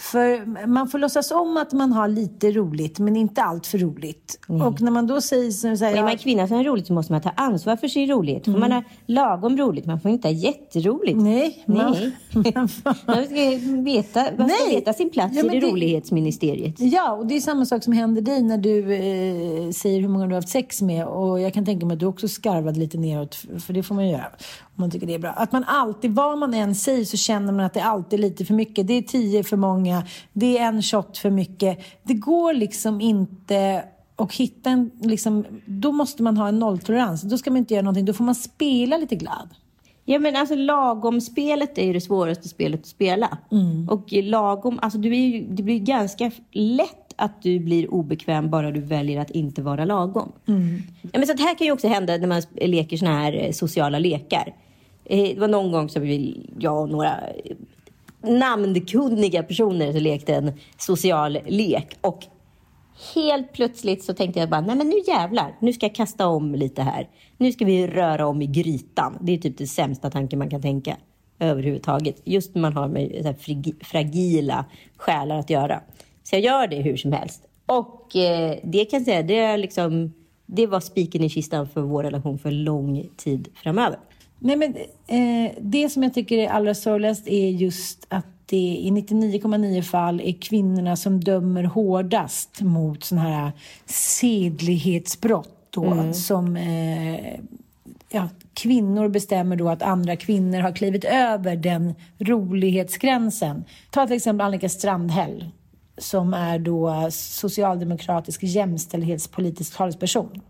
[0.00, 4.38] För man får låtsas om att man har lite roligt, men inte allt för roligt.
[4.48, 6.92] Och när man då säger så här, Och är man kvinna som har roligt så
[6.92, 8.44] måste man ta ansvar för sin rolighet.
[8.44, 11.18] Får man ha lagom roligt, man får inte ha jätteroligt.
[11.18, 11.96] nej, man,
[12.34, 12.52] Nej.
[12.54, 12.68] Man
[13.24, 14.74] ska veta, man ska Nej.
[14.74, 16.74] veta sin plats Ja, i det, det- rolighetsministeriet.
[16.78, 20.24] Ja, och det är samma sak som händer dig när du eh, säger hur många
[20.26, 21.06] du har haft sex med.
[21.06, 23.34] Och jag kan tänka mig att du också skarvade lite neråt,
[23.66, 24.24] för det får man göra
[24.62, 25.30] om man tycker det är bra.
[25.30, 28.44] Att man alltid, vad man än säger så känner man att det alltid är lite
[28.44, 28.86] för mycket.
[28.86, 31.78] Det är tio för många, det är en shot för mycket.
[32.02, 33.84] Det går liksom inte
[34.16, 37.22] att hitta en, liksom, då måste man ha en nolltolerans.
[37.22, 39.48] Då ska man inte göra någonting, då får man spela lite glad.
[40.04, 43.38] Ja men alltså lagom-spelet är ju det svåraste spelet att spela.
[43.88, 48.70] Och lagom, alltså du är ju, det blir ganska lätt att du blir obekväm bara
[48.70, 50.32] du väljer att inte vara lagom.
[51.02, 53.52] Ja, men så att här kan ju också hända när man leker såna här eh,
[53.52, 54.54] sociala lekar.
[55.10, 57.20] Eh, det var någon gång som vi, jag och några
[58.22, 61.96] namnkunniga personer så lekte en social lek.
[62.00, 62.26] Och
[63.14, 66.54] helt plötsligt så tänkte jag bara, nej men nu jävlar, nu ska jag kasta om
[66.54, 67.08] lite här.
[67.36, 69.18] Nu ska vi röra om i grytan.
[69.20, 70.96] Det är typ den sämsta tanken man kan tänka
[71.38, 72.22] överhuvudtaget.
[72.24, 74.64] Just när man har med så här fragila
[74.96, 75.80] själar att göra.
[76.22, 77.42] Så jag gör det hur som helst.
[77.66, 80.12] Och eh, det kan jag säga, det, är liksom,
[80.46, 83.98] det var spiken i kistan för vår relation för lång tid framöver.
[84.42, 84.76] Nej, men,
[85.06, 90.20] eh, det som jag tycker är allra sorgligast är just att det i 99,9 fall
[90.20, 93.52] är kvinnorna som dömer hårdast mot sådana här
[93.86, 95.56] sedlighetsbrott.
[95.70, 97.40] Då, Som eh,
[98.10, 103.64] ja, kvinnor bestämmer då att andra kvinnor har klivit över den rolighetsgränsen.
[103.90, 105.44] Ta till exempel Annika Strandhäll
[105.98, 110.40] som är då socialdemokratisk jämställdhetspolitisk talesperson.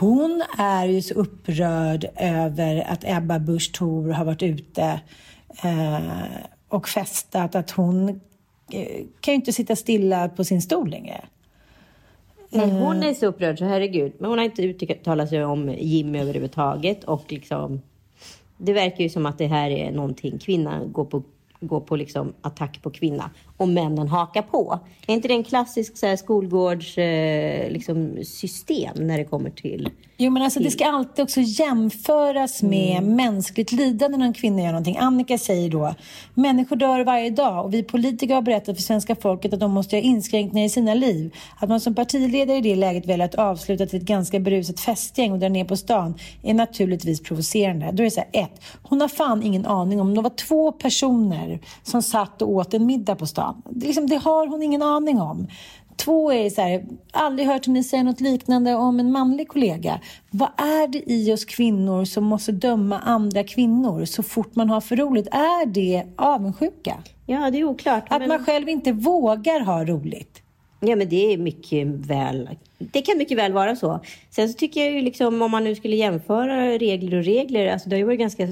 [0.00, 5.00] Hon är ju så upprörd över att Ebba Busch Thor har varit ute
[5.64, 6.22] eh,
[6.68, 8.08] och festat att hon
[8.72, 11.24] eh, kan ju inte sitta stilla på sin stol längre.
[12.50, 14.12] Men hon är så upprörd så herregud.
[14.18, 17.04] Men hon har inte uttalat sig om Jimmy överhuvudtaget.
[17.04, 17.82] Och liksom,
[18.58, 20.38] det verkar ju som att det här är någonting.
[20.38, 21.22] Kvinnan går på,
[21.62, 23.30] går på liksom attack på kvinna.
[23.56, 24.78] Och männen hakar på.
[25.06, 29.90] Är inte det en klassisk så här, skolgårds eh, liksom, system när det kommer till...
[30.16, 34.68] Jo, men alltså, det ska alltid också jämföras med mänskligt lidande när en kvinna gör
[34.68, 34.96] någonting.
[34.96, 35.94] Annika säger då,
[36.34, 39.96] människor dör varje dag och vi politiker har berättat för svenska folket att de måste
[39.96, 41.34] göra inskränkningar i sina liv.
[41.58, 45.32] Att man som partiledare i det läget väljer att avsluta till ett ganska berusat festgäng
[45.32, 47.90] och dra ner på stan är naturligtvis provocerande.
[47.92, 50.72] Då är det så här, ett, hon har fan ingen aning om, det var två
[50.72, 51.51] personer
[51.82, 53.62] som satt och åt en middag på stan.
[53.70, 55.46] Det, liksom, det har hon ingen aning om.
[55.96, 60.00] Två är så här, aldrig hört henne säga något liknande om en manlig kollega.
[60.30, 64.80] Vad är det i oss kvinnor som måste döma andra kvinnor så fort man har
[64.80, 65.26] för roligt?
[65.26, 66.94] Är det avundsjuka?
[67.26, 68.04] Ja, det är oklart.
[68.08, 70.42] Att men- man själv inte vågar ha roligt?
[70.80, 72.48] Ja, men det är mycket väl.
[72.78, 74.00] Det kan mycket väl vara så.
[74.30, 77.72] Sen så tycker jag ju liksom om man nu skulle jämföra regler och regler.
[77.72, 78.48] Alltså det har ju varit ganska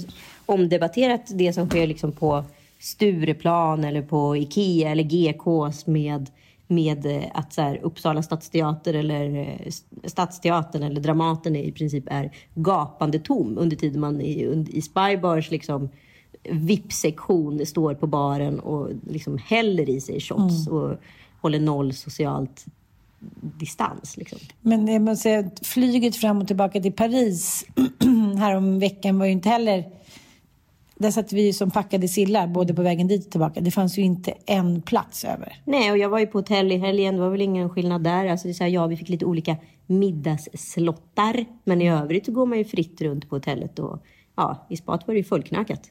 [0.47, 2.45] omdebatterat det som sker liksom på
[2.81, 6.31] Stureplan eller på Ikea eller GKs med
[6.71, 9.73] med eh, att så här, Uppsala stadsteater eller eh,
[10.05, 15.89] Stadsteatern eller Dramaten i princip är gapande tom under tiden man i, i Spybars liksom
[16.51, 20.97] VIP-sektion står på baren och liksom häller i sig shots och
[21.41, 22.67] håller noll socialt
[23.41, 24.17] distans.
[24.17, 24.39] Liksom.
[24.61, 27.67] Men jag måste säga flyget fram och tillbaka till Paris
[28.39, 30.00] härom veckan var ju inte heller...
[31.01, 33.61] Där satt vi som packade sillar både på vägen dit och tillbaka.
[33.61, 35.63] Det fanns ju inte en plats över.
[35.65, 37.15] Nej, och jag var ju på hotell i helgen.
[37.15, 38.27] Det var väl ingen skillnad där.
[38.27, 41.45] Alltså, det är så här, ja, vi fick lite olika middagsslottar.
[41.65, 43.79] Men i övrigt så går man ju fritt runt på hotellet.
[43.79, 44.03] Och,
[44.37, 45.91] ja, I spat var det ju fullknackat.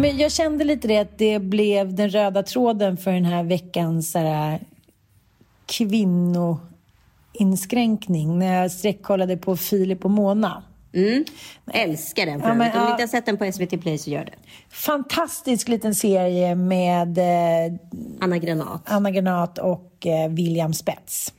[0.00, 4.10] Men jag kände lite det att det blev den röda tråden för den här veckans
[4.10, 4.60] så här,
[5.66, 8.38] kvinnoinskränkning.
[8.38, 10.62] När jag sträckkollade på Filip och Mona.
[10.94, 11.24] Mm.
[11.72, 12.72] Älskar den för Ja, men.
[12.72, 12.84] Om ja.
[12.84, 14.34] ni inte har sett den på SVT Play så gör det.
[14.70, 17.72] Fantastisk liten serie med eh,
[18.20, 18.82] Anna Granat.
[18.84, 21.34] Anna Granat och eh, William Spets.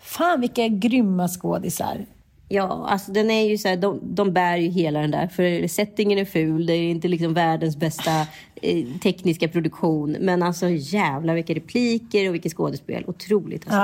[0.00, 2.06] Fan vilka grymma skådisar.
[2.48, 5.26] Ja, alltså den är ju så här, de, de bär ju hela den där.
[5.26, 8.20] För settingen är ful, det är inte liksom världens bästa
[8.62, 10.16] eh, tekniska produktion.
[10.20, 13.04] Men alltså jävla vilka repliker och vilket skådespel.
[13.06, 13.76] Otroligt alltså.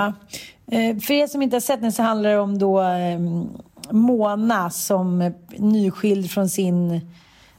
[0.66, 0.78] Ja.
[0.78, 3.18] Eh, För er som inte har sett den så handlar det om då eh,
[3.90, 7.00] Mona som är nyskild från sin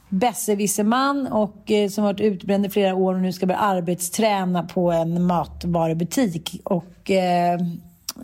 [0.08, 4.92] besserwisserman och eh, som varit utbränd i flera år och nu ska börja arbetsträna på
[4.92, 6.60] en matvarubutik.
[6.64, 7.58] Och eh,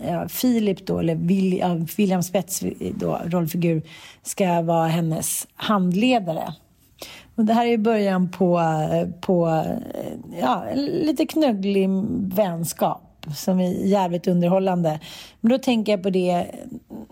[0.06, 3.82] ja, Filip då, eller William, William Spets eh, då, rollfigur,
[4.22, 6.54] ska vara hennes handledare.
[7.34, 9.64] Och det här är början på, eh, på
[10.40, 11.88] ja, lite knögglig
[12.34, 15.00] vänskap som är jävligt underhållande.
[15.40, 16.46] Men då tänker jag på det,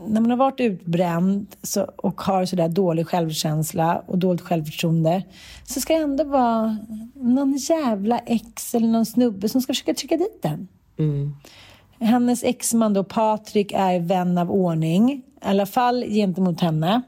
[0.06, 5.22] när man har varit utbränd så, och har sådär dålig självkänsla och dåligt självförtroende
[5.64, 6.78] så ska det ändå vara
[7.14, 10.68] någon jävla ex eller någon snubbe som ska försöka trycka dit den.
[10.98, 11.34] Mm.
[12.00, 15.10] Hennes exman då, Patrik, är vän av ordning.
[15.10, 17.02] I alla fall gentemot henne.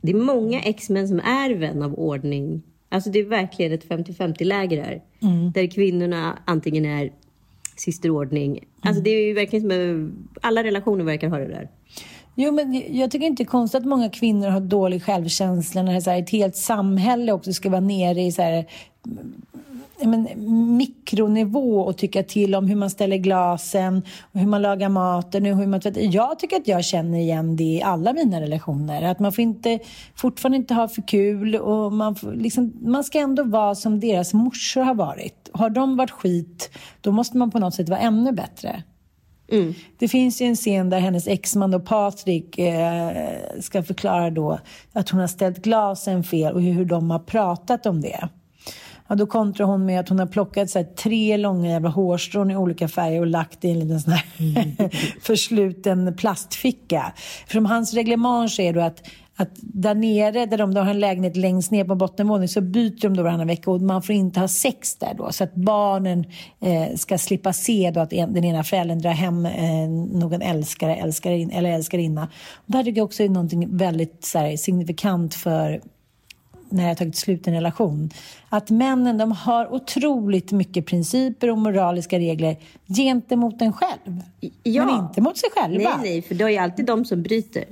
[0.00, 2.62] Det är många X-män som är vän av ordning.
[2.88, 5.02] Alltså det är verkligen ett 50-50 läger här.
[5.54, 7.12] Där kvinnorna antingen är
[7.76, 8.64] systerordning.
[8.80, 11.68] Alltså det är ju verkligen som eh, alla relationer verkar ha det där.
[12.40, 15.92] Jo, men jag tycker inte det är konstigt att många kvinnor har dålig självkänsla när
[15.92, 18.66] det är så här, ett helt samhälle också ska vara nere i så här,
[19.06, 19.34] mm,
[20.04, 20.28] men,
[20.76, 25.56] mikronivå och tycka till om hur man ställer glasen och hur man lagar maten och
[25.56, 26.00] hur man tvättar.
[26.00, 29.02] Jag tycker att jag känner igen det i alla mina relationer.
[29.02, 29.78] Att man får inte,
[30.14, 34.34] fortfarande inte ha för kul och man, får, liksom, man ska ändå vara som deras
[34.34, 35.50] morsor har varit.
[35.52, 36.70] Har de varit skit,
[37.00, 38.82] då måste man på något sätt vara ännu bättre.
[39.52, 39.74] Mm.
[39.98, 43.12] Det finns ju en scen där hennes exman då Patrik eh,
[43.60, 44.58] ska förklara då
[44.92, 48.28] att hon har ställt glasen fel och hur de har pratat om det.
[49.08, 52.50] Ja, då kontrar hon med att hon har plockat så här, tre långa jävla hårstrån
[52.50, 57.12] i olika färger och lagt i en liten sån här försluten plastficka.
[57.46, 59.02] För som hans reglemang är då att
[59.40, 63.00] att där nere, där de, de har en lägenhet längst ner på bottenvåningen, så byter
[63.00, 65.32] de då varannan vecka och man får inte ha sex där då.
[65.32, 66.24] Så att barnen
[66.60, 70.96] eh, ska slippa se då att en, den ena föräldern drar hem eh, någon älskare,
[70.96, 72.28] älskarin, eller älskarinna.
[72.66, 75.80] Det här tycker jag också är någonting väldigt så här, signifikant för
[76.70, 78.10] när jag har tagit slut en relation.
[78.48, 82.56] Att männen de har otroligt mycket principer och moraliska regler
[82.96, 84.22] gentemot en själv.
[84.62, 84.84] Ja.
[84.84, 85.90] Men inte mot sig själva.
[85.90, 87.64] Nej, nej, för det är alltid de som bryter.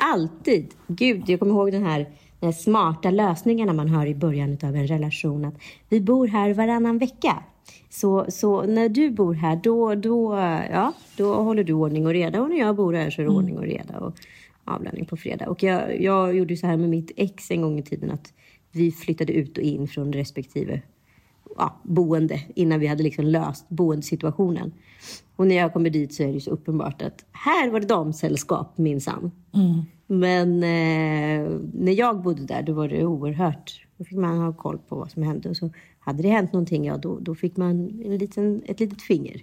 [0.00, 0.74] Alltid.
[0.86, 1.98] Gud, jag kommer ihåg den här,
[2.40, 5.44] den här smarta lösningarna man hör i början av en relation.
[5.44, 5.54] Att
[5.88, 7.42] vi bor här varannan vecka.
[7.90, 10.34] Så, så när du bor här, då, då,
[10.70, 12.42] ja, då håller du ordning och reda.
[12.42, 13.98] Och när jag bor här så är det ordning och reda.
[13.98, 14.14] Och
[14.64, 15.48] avlöning på fredag.
[15.48, 18.10] Och jag, jag gjorde så här med mitt ex en gång i tiden.
[18.10, 18.32] Att
[18.72, 20.82] vi flyttade ut och in från respektive
[21.56, 24.72] ja, boende innan vi hade liksom löst boendesituationen.
[25.36, 28.78] Och när jag kommer dit så är det så uppenbart att här var det damsällskap
[28.78, 29.30] minsann.
[30.06, 34.78] Men eh, när jag bodde där då var det oerhört, då fick man ha koll
[34.78, 35.48] på vad som hände.
[35.48, 37.70] Och så hade det hänt någonting, ja då, då fick man
[38.04, 39.42] en liten, ett litet finger.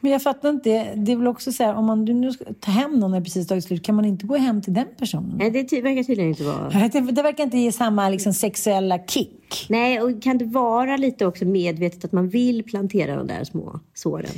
[0.00, 0.94] Men jag fattar inte.
[0.94, 3.46] Det är väl också så här, om man nu ska ta hem någon när precis
[3.46, 5.36] tagit slut, kan man inte gå hem till den personen?
[5.38, 6.88] Nej, det ty- verkar tydligen inte vara...
[6.88, 9.66] Det, det verkar inte ge samma liksom, sexuella kick.
[9.68, 13.80] Nej, och kan det vara lite också medvetet att man vill plantera de där små
[13.94, 14.32] såren?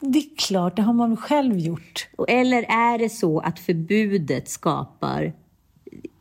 [0.00, 2.08] Det är klart, det har man själv gjort.
[2.16, 5.32] Och, eller är det så att förbudet skapar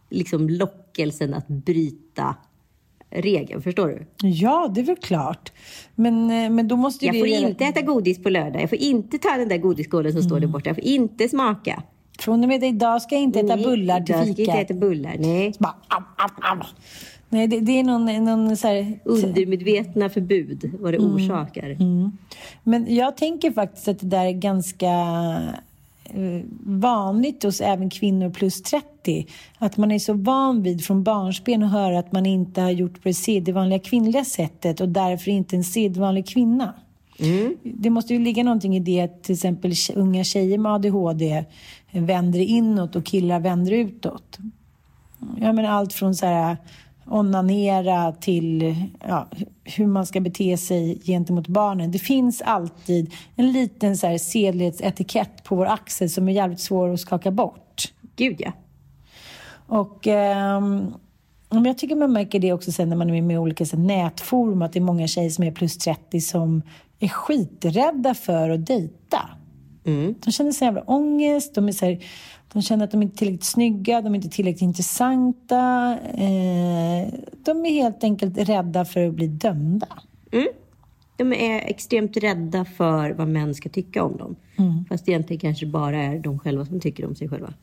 [0.10, 2.36] liksom lockelsen att bryta
[3.12, 3.62] regeln?
[3.62, 4.28] Förstår du?
[4.28, 5.52] Ja, det är väl klart.
[5.96, 8.62] Men, eh, men då måste Jag det får inte äta godis på lördag.
[8.62, 10.70] Jag får inte ta den där godisskålen som står där borta.
[10.70, 11.84] Jag får inte smaka.
[12.20, 14.52] Från och med idag ska jag inte äta Nej, bullar till idag ska jag fika.
[14.62, 15.16] inte äta bullar.
[15.20, 15.54] Nej.
[15.60, 16.66] Bara, au, au, au.
[17.30, 19.00] Nej, det, det är någon, någon så här...
[19.06, 21.16] Undermedvetna förbud, vad det Mm.
[21.16, 21.78] orsakar.
[22.64, 24.88] Men jag tänker faktiskt att det där är ganska
[26.64, 29.28] vanligt hos även kvinnor plus 30.
[29.58, 32.94] Att man är så van vid från barnsben att höra att man inte har gjort
[32.94, 36.74] på det sedvanliga kvinnliga sättet och därför inte en sedvanlig kvinna.
[37.64, 41.46] Det måste ju ligga någonting i det att till exempel unga tjejer med ADHD
[41.92, 44.38] vänder inåt och killar vänder utåt.
[45.40, 46.58] Jag menar allt från så här
[47.12, 48.76] onanera till
[49.08, 49.28] ja,
[49.64, 51.92] hur man ska bete sig gentemot barnen.
[51.92, 56.94] Det finns alltid en liten så här sedlighetsetikett på vår axel som är jävligt svår
[56.94, 57.94] att skaka bort.
[58.16, 58.52] Gud ja.
[59.68, 60.08] Och
[61.50, 63.78] men jag tycker man märker det också sen när man är med i olika så
[63.78, 66.62] nätforum att det är många tjejer som är plus 30 som
[67.00, 69.30] är skiträdda för att dejta.
[69.84, 72.06] De känner så jävla ångest, de, är så här,
[72.54, 75.98] de känner att de inte är tillräckligt snygga, de är inte tillräckligt intressanta.
[76.14, 77.14] Eh,
[77.46, 79.88] de är helt enkelt rädda för att bli dömda.
[81.18, 84.36] De är extremt rädda för vad män ska tycka om dem.
[84.58, 84.86] Mm.
[84.90, 87.54] Fast egentligen kanske bara är de själva som tycker om sig själva.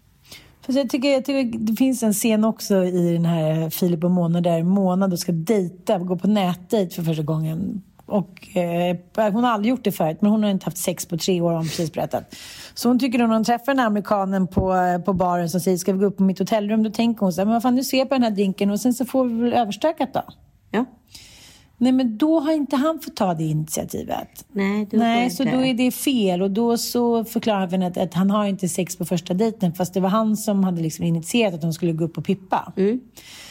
[0.67, 4.11] Fast jag tycker, jag tycker det finns en scen också i den här Filip och
[4.11, 7.83] Mona där Mona då ska dejta, gå på nätdejt för första gången.
[8.09, 8.97] Och, eh,
[9.33, 11.51] hon har aldrig gjort det förut, men hon har inte haft sex på tre år
[11.51, 12.35] har hon precis berättat.
[12.75, 15.61] Så hon tycker då när hon träffar den här amerikanen på, eh, på baren som
[15.61, 17.63] säger ska vi gå upp på mitt hotellrum, då tänker hon så här, men vad
[17.63, 20.15] fan nu ser jag på den här drinken och sen så får vi väl överstökat
[20.15, 20.23] då.
[21.79, 24.47] Nej men då har inte han fått ta det initiativet.
[24.53, 25.57] Nej, då Nej, så inte.
[25.57, 28.97] då är det fel och då så förklarar han att, att han har inte sex
[28.97, 32.05] på första dejten fast det var han som hade liksom initierat att de skulle gå
[32.05, 32.73] upp och pippa.
[32.77, 33.01] Mm.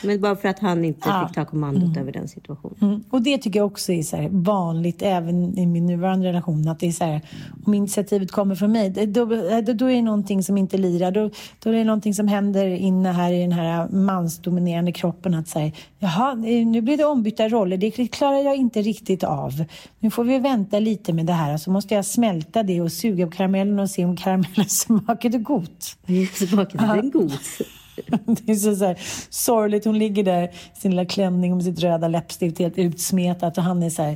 [0.04, 1.28] Men bara för att han inte Ja.
[1.28, 2.76] fick ta kommandot över den situationen.
[2.82, 3.04] Mm.
[3.10, 6.88] Och det tycker jag också är så vanligt även i min nuvarande relation att det
[6.88, 7.22] är så här
[7.66, 11.12] om initiativet kommer från mig då, då, då är det någonting som inte lirar.
[11.12, 11.30] Då,
[11.64, 15.72] då är det någonting som händer inne här i den här mansdominerande kroppen att säga
[16.00, 17.78] jaha nu blir det ombytta roller.
[17.78, 19.66] Det klarar jag inte riktigt av.
[20.00, 23.26] Nu får vi vänta lite med det här så måste jag smälta det och suga
[23.26, 25.98] på karamellen och se om karamellen smakade gott.
[26.50, 27.32] Smakade den god?
[28.26, 29.00] Det är så, så här,
[29.30, 29.86] sorgligt.
[29.86, 33.84] Hon ligger där i sin lilla klänning med sitt röda läppstift helt utsmetat och han
[33.84, 34.12] är så här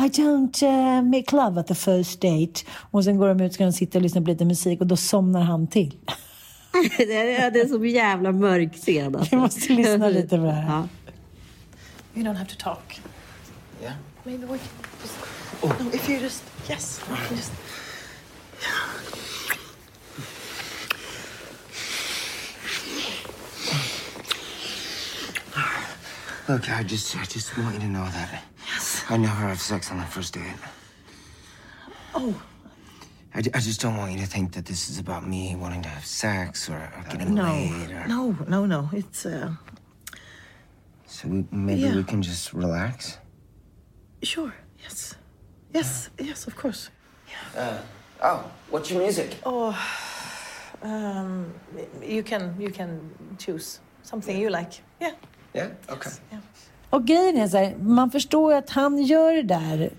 [0.00, 2.60] I don't uh, make love at the first date.
[2.90, 4.86] Och sen går de ut och ska de sitta och lyssna på lite musik och
[4.86, 5.96] då somnar han till.
[6.98, 9.36] det är det är så jävla mörk scen alltså.
[9.36, 10.72] Vi måste lyssna lite på det här.
[10.72, 10.88] Ja.
[12.14, 13.00] You don't have to talk.
[14.24, 14.68] Maybe we can
[15.00, 15.18] just...
[15.62, 15.76] Oh.
[15.80, 16.42] No, if you just...
[16.68, 17.52] Yes, we can just...
[26.48, 29.04] Look, I just, I just want you to know that Yes.
[29.08, 30.42] I never have sex on the first date.
[32.14, 32.40] Oh,
[33.34, 35.88] I, I just don't want you to think that this is about me wanting to
[35.88, 37.44] have sex or, or getting no.
[37.44, 37.90] laid.
[37.90, 38.88] Or, No, no, no.
[38.92, 39.52] It's, uh...
[41.06, 41.96] So we, maybe Yeah.
[41.96, 43.18] we can just relax.
[44.22, 44.52] Sure,
[44.82, 45.16] yes.
[45.74, 46.90] Yes, yes, of course.
[48.22, 49.36] Oh, what's your music?
[49.44, 49.74] Oh,
[50.82, 51.46] um,
[52.02, 53.00] you can, you can
[53.38, 54.82] choose something you like.
[55.00, 55.12] Yeah.
[55.54, 55.68] Yeah.
[55.88, 56.12] Okay.
[56.90, 59.90] Och grejen är så här, man förstår ju att han gör det där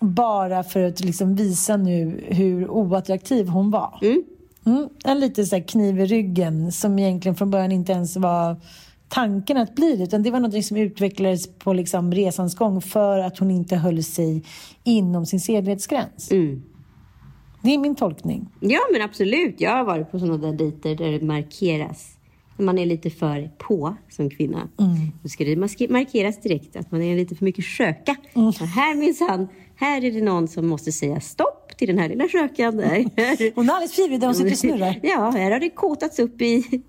[0.00, 3.98] bara för att liksom visa nu hur oattraktiv hon var.
[4.66, 8.56] Mm, en liten så här kniv i ryggen som egentligen från början inte ens var
[9.14, 10.04] tanken att bli det.
[10.04, 14.02] Utan det var något som utvecklades på liksom resans gång för att hon inte höll
[14.02, 14.42] sig
[14.84, 16.28] inom sin sedlighetsgräns.
[17.62, 18.48] Det är min tolkning.
[18.60, 19.60] ja, men absolut.
[19.60, 22.10] Jag har varit på sådana där dejter där det markeras.
[22.56, 24.68] Man är lite för på som kvinna.
[25.22, 25.56] Då ska det
[25.88, 28.16] markeras direkt att man är lite för mycket sköka.
[28.34, 32.28] Och här minsann, här är det någon som måste säga stopp till den här lilla
[32.28, 32.76] skökan.
[32.76, 33.54] Där.
[33.54, 35.00] Hon är alldeles frivillig där hon sitter och snurrar.
[35.02, 36.82] Ja, här har det kåtats upp i,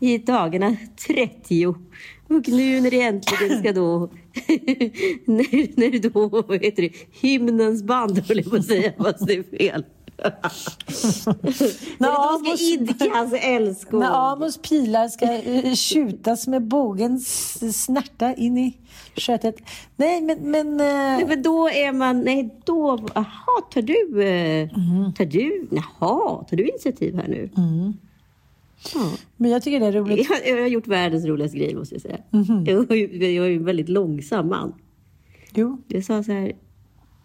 [0.00, 1.66] i dagarna 30.
[1.66, 3.98] Och nu när det äntligen ska då...
[5.24, 9.34] när, när då, vad heter det, hymnens band höll jag på att säga, fast det
[9.34, 9.84] är fel.
[11.98, 14.00] När Amos- ska idkas älskog.
[14.00, 18.76] När Amos pilar ska eh, skjutas med bågens snärta in i
[19.16, 19.56] skötet.
[19.96, 20.38] Nej, men...
[20.50, 25.12] men eh, Nej, men då är man, nej då, jaha, tar du, eh, Mm.
[25.12, 27.50] tar du, jaha, tar du initiativ här nu?
[28.94, 29.10] Ja.
[29.36, 30.28] men jag tycker det är roligt.
[30.30, 32.18] Jag, jag har gjort världens roligaste grej måste jag säga.
[32.30, 32.64] Mhm.
[32.66, 34.74] Jag, är ju- jag är ju en väldigt långsam man.
[35.54, 35.78] Jo.
[35.88, 36.52] Jag sa så här,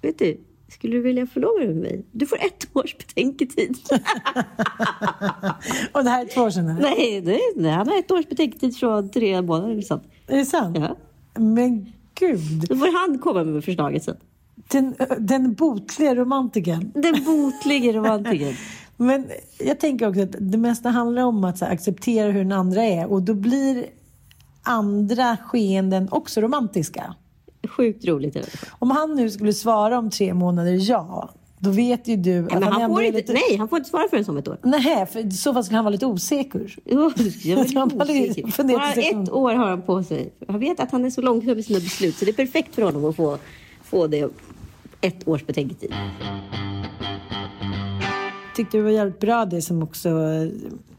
[0.02, 0.38] vet du,
[0.70, 2.06] skulle du vilja förlova dig med mig?
[2.12, 3.78] Du får ett års betänketid.
[5.92, 6.78] Och det här är två år sedan?
[6.82, 9.72] nej, det, nej, han har ett års betänketid från tre månader.
[9.72, 10.04] eller sånt.
[10.28, 10.78] Är det sant?
[10.80, 10.96] Ja.
[11.42, 12.66] Men gud.
[12.70, 14.18] Då får han komma med förslaget sen.
[14.72, 16.92] Den, den botliga romantikern.
[16.96, 18.56] Den botlige romantikern.
[18.98, 19.28] Men
[19.60, 23.12] jag tänker också att det mesta handlar om att här, acceptera hur den andra är
[23.12, 23.86] och då blir
[24.64, 27.16] andra skeenden också romantiska.
[27.68, 28.38] Sjukt roligt.
[28.80, 31.30] Om han nu skulle svara om tre månader ja,
[31.60, 33.34] då vet ju du att Men han ändå får inte, lite...
[33.34, 34.58] Nej, han får inte svara förrän om ett år.
[34.64, 36.76] Nej, för i så fall skulle han vara lite osäker.
[36.86, 36.98] Jag
[37.76, 40.34] Han lite Bara ett år har han på sig.
[40.48, 42.82] Jag vet att han är så långsam i sina beslut så det är perfekt för
[42.82, 43.38] honom att få,
[43.84, 44.32] få det
[45.02, 45.94] ett års betänketid.
[48.56, 50.50] tyckte det var jävligt bra det som också eh,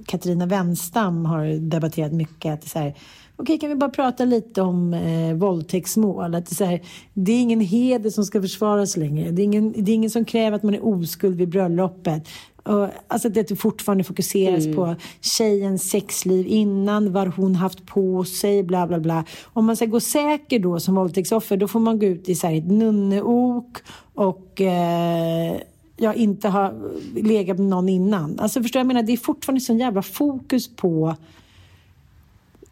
[0.06, 2.54] Katarina Wenstam har debatterat mycket.
[2.54, 2.94] Att det är så här,
[3.40, 6.34] Okej, kan vi bara prata lite om eh, våldtäktsmål?
[6.34, 6.80] Att det, är så här,
[7.14, 9.30] det är ingen heder som ska försvaras längre.
[9.30, 12.28] Det är ingen, det är ingen som kräver att man är oskuld vid bröllopet.
[12.62, 18.62] Och, alltså att det fortfarande fokuseras på tjejens sexliv innan, vad hon haft på sig,
[18.62, 19.24] bla bla bla.
[19.52, 22.46] Om man ska gå säker då som våldtäktsoffer, då får man gå ut i så
[22.46, 23.78] här, ett nunneok
[24.14, 25.56] och eh,
[25.96, 26.74] jag inte har
[27.14, 28.40] legat med någon innan.
[28.40, 28.80] Alltså förstår du?
[28.80, 29.02] jag menar?
[29.02, 31.16] Det är fortfarande sån jävla fokus på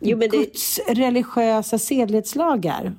[0.00, 2.92] Jo, men det, Guds religiösa sedlighetslagar.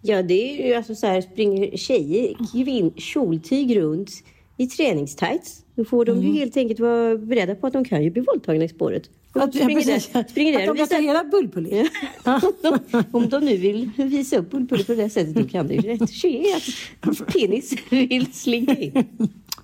[0.00, 4.10] ja, det är ju alltså så här, springer tjejer, kvinn, kjoltyg runt
[4.58, 5.58] i träningstights.
[5.74, 8.64] Då får de ju helt enkelt vara beredda på att de kan ju bli våldtagna
[8.64, 9.10] i spåret.
[9.34, 11.88] Och Att, springer där, springer där att och de visar- hela bullpulli.
[13.12, 16.10] Om de nu vill visa upp bullpullen på det sättet, då kan det ju rätt
[16.10, 16.44] ske
[17.00, 19.04] att penis vill slinka in.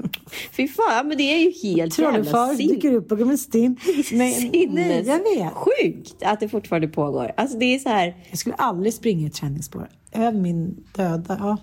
[0.52, 3.76] Fy fan, men det är ju helt jävla Trollfar sin- dyker upp och kommer stinn.
[4.12, 5.52] Nej, nej, jag vet.
[5.54, 7.32] Sjukt att det fortfarande pågår.
[7.36, 9.88] Alltså det är så här, Jag skulle aldrig springa i träningsspår.
[10.12, 11.36] Över min döda.
[11.40, 11.56] Ja.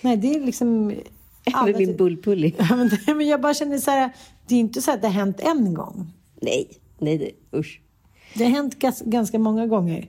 [0.00, 0.86] Nej, det är liksom...
[1.64, 2.54] med min bullpulli.
[2.58, 4.10] Ja, men, jag bara känner så här,
[4.46, 6.12] det är inte så att det har hänt en gång.
[6.40, 6.68] Nej,
[6.98, 7.80] nej, nej, usch.
[8.34, 10.08] Det har hänt ganska många gånger.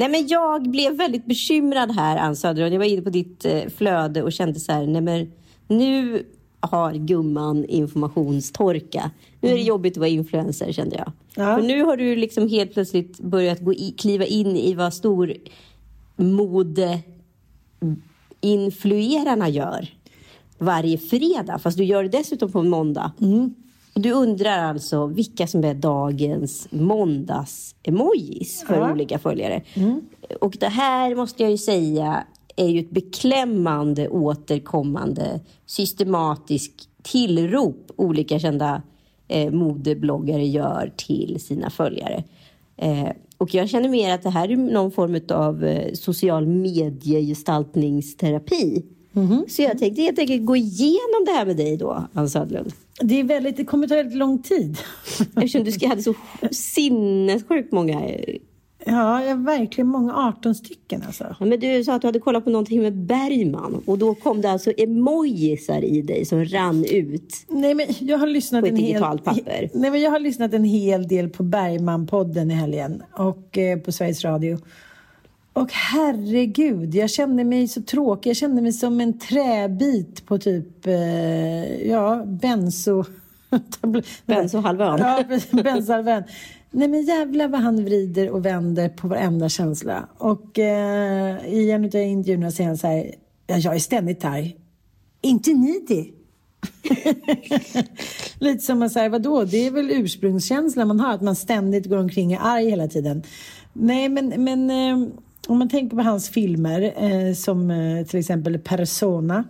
[0.00, 2.72] Nej, men jag blev väldigt bekymrad här, Ann Söderholm.
[2.72, 5.32] Jag var inne på ditt eh, flöde och kände så här, nej men
[5.68, 6.24] nu
[6.60, 9.10] har gumman informationstorka.
[9.40, 11.12] Nu är det jobbigt att vara influencer, kände jag.
[11.34, 11.56] Ja.
[11.56, 15.34] För nu har du liksom helt plötsligt börjat gå i, kliva in i vad stor
[16.16, 16.98] mode
[18.40, 19.88] influerarna gör
[20.58, 23.12] varje fredag, fast du gör det dessutom på en måndag.
[23.18, 23.50] Och
[24.02, 28.92] du undrar alltså vilka som är dagens måndags-emojis för Ja.
[28.92, 29.62] olika följare.
[30.40, 32.24] Och det här måste jag ju säga
[32.56, 38.82] är ju ett beklämmande återkommande systematiskt tillrop olika kända
[39.28, 42.24] eh, modebloggare gör till sina följare.
[42.76, 48.82] Eh, och jag känner mer att det här är någon form av eh, social mediegestaltningsterapi.
[49.48, 52.72] Så jag tänkte helt enkelt gå igenom det här med dig då, Ann Södlund.
[53.00, 54.78] Det, är väldigt, det kommer ta väldigt lång tid.
[55.36, 56.14] Eftersom du hade så
[56.50, 58.08] sinnessjukt många...
[58.08, 58.36] eh,
[58.84, 61.36] Ja, jag har verkligen många 18 stycken alltså.
[61.40, 64.40] Ja, men du sa att du hade kollat på någonting med Bergman och då kom
[64.40, 67.34] det alltså emojisar i dig som rann ut.
[67.48, 69.70] Nej, men jag har lyssnat På ett en hel, digitalt papper.
[69.74, 73.92] Nej, men jag har lyssnat en hel del på Bergman-podden i helgen och eh, på
[73.92, 74.58] Sveriges Radio.
[75.52, 78.30] Och herregud, jag kände mig så tråkig.
[78.30, 83.04] Jag kände mig som en träbit på typ, eh, ja, benzo...
[84.26, 84.98] Benzohalvön.
[84.98, 85.24] Ja,
[85.62, 86.24] benzohalvön.
[86.70, 90.08] Nej men jävlar vad han vrider och vänder på varenda känsla.
[90.18, 93.14] Och eh, i en av intervjuerna säger han så här,
[93.46, 94.56] ja, jag är ständigt arg.
[95.20, 96.06] Inte ni det?
[98.38, 101.96] Lite som att säga, vadå, det är väl ursprungskänslan man har, att man ständigt går
[101.96, 103.22] omkring och är arg hela tiden.
[103.72, 105.08] Nej, men, men eh,
[105.50, 109.44] om man tänker på hans filmer, eh, som eh, till exempel Persona,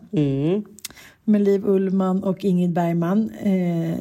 [1.25, 3.99] med Liv Ullman och Ingrid Bergman, eh,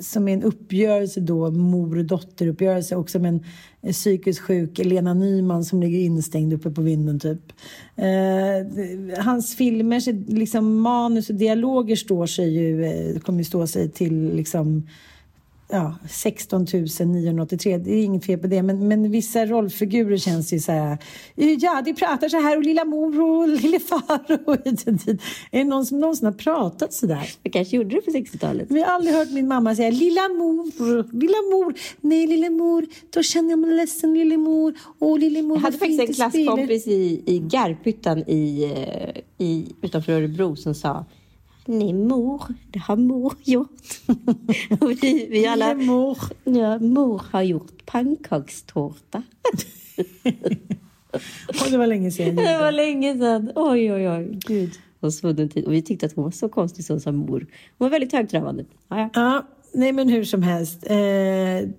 [0.00, 3.44] som är en uppgörelse då, mor och dotteruppgörelse, också med en
[3.82, 7.52] eh, psykiskt sjuk Lena Nyman som ligger instängd uppe på vinden typ.
[7.96, 13.90] Eh, hans filmer, liksom manus och dialoger står sig ju, eh, kommer ju stå sig
[13.90, 14.86] till liksom
[15.72, 16.66] ja, 16
[17.06, 17.78] 983.
[17.78, 18.62] Det är inget fel på det.
[18.62, 20.98] Men, men vissa rollfigurer känns ju så här.
[21.34, 24.38] Ja, de pratar så här och lilla mor och lille far.
[24.46, 27.30] Och, är det någon som någonsin har pratat så där?
[27.42, 28.70] Jag kanske gjorde det på 60-talet.
[28.70, 31.74] Men jag har aldrig hört min mamma säga lilla mor, lilla mor.
[32.00, 34.74] Nej, lille mor, då känner jag mig ledsen, lille mor.
[34.98, 39.46] Åh, lille mor, Jag hade faktiskt en du spelar." klasskompis i, i Garphyttan i, eh,
[39.46, 41.04] i, utanför Örebro som sa
[41.66, 44.00] Nej mor, det har mor gjort.
[45.02, 46.18] Vi, vi alla, mor.
[46.44, 49.22] Ja, mor har gjort pannkakstårta.
[51.48, 52.36] Och det var länge sedan.
[52.36, 53.52] Det var länge sedan.
[53.54, 54.38] Oj, oj, oj.
[54.46, 54.72] Gud.
[55.00, 55.64] Och svunnen tid.
[55.64, 57.46] Och vi tyckte att hon var så konstig som sa mor.
[57.78, 58.64] Hon var väldigt högtravande.
[58.88, 59.10] Ja, ja.
[59.14, 60.86] Ja, nej men hur som helst.
[60.86, 60.96] Eh,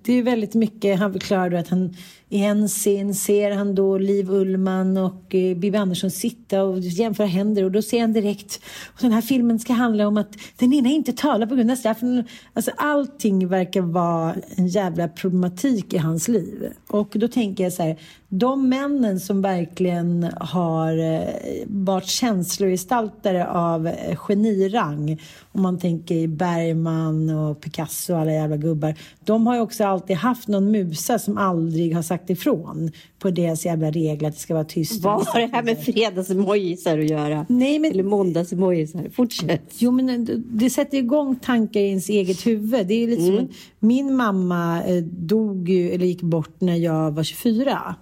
[0.02, 1.96] det är väldigt mycket, han förklarar då att han
[2.28, 7.26] i en scen ser han då Liv Ullman och eh, Bibi Andersson sitta och jämföra
[7.26, 10.72] händer och då ser han direkt och den här filmen ska handla om att den
[10.72, 12.24] ena inte talar på grund av straffen.
[12.52, 16.72] Alltså allting verkar vara en jävla problematik i hans liv.
[16.88, 17.98] Och då tänker jag så här,
[18.28, 21.28] de männen som verkligen har eh,
[21.66, 25.20] varit känslogestaltare av eh, genirang,
[25.52, 28.94] om man tänker Bergman och Picasso och alla jävla gubbar,
[29.24, 33.66] de har ju också alltid haft någon musa som aldrig har sagt ifrån på deras
[33.66, 35.04] jävla regler att det ska vara tyst.
[35.04, 37.46] Vad har det här med fredagsemojisar att göra?
[37.48, 39.08] Nej, men- Eller måndagsemojisar?
[39.12, 39.62] Fortsätt.
[39.78, 42.86] Jo, men det- det sätter igång tankar i ens eget huvud.
[42.86, 47.10] Det är lite som att min mamma eh, dog ju, eller gick bort när jag
[47.10, 47.94] var 24.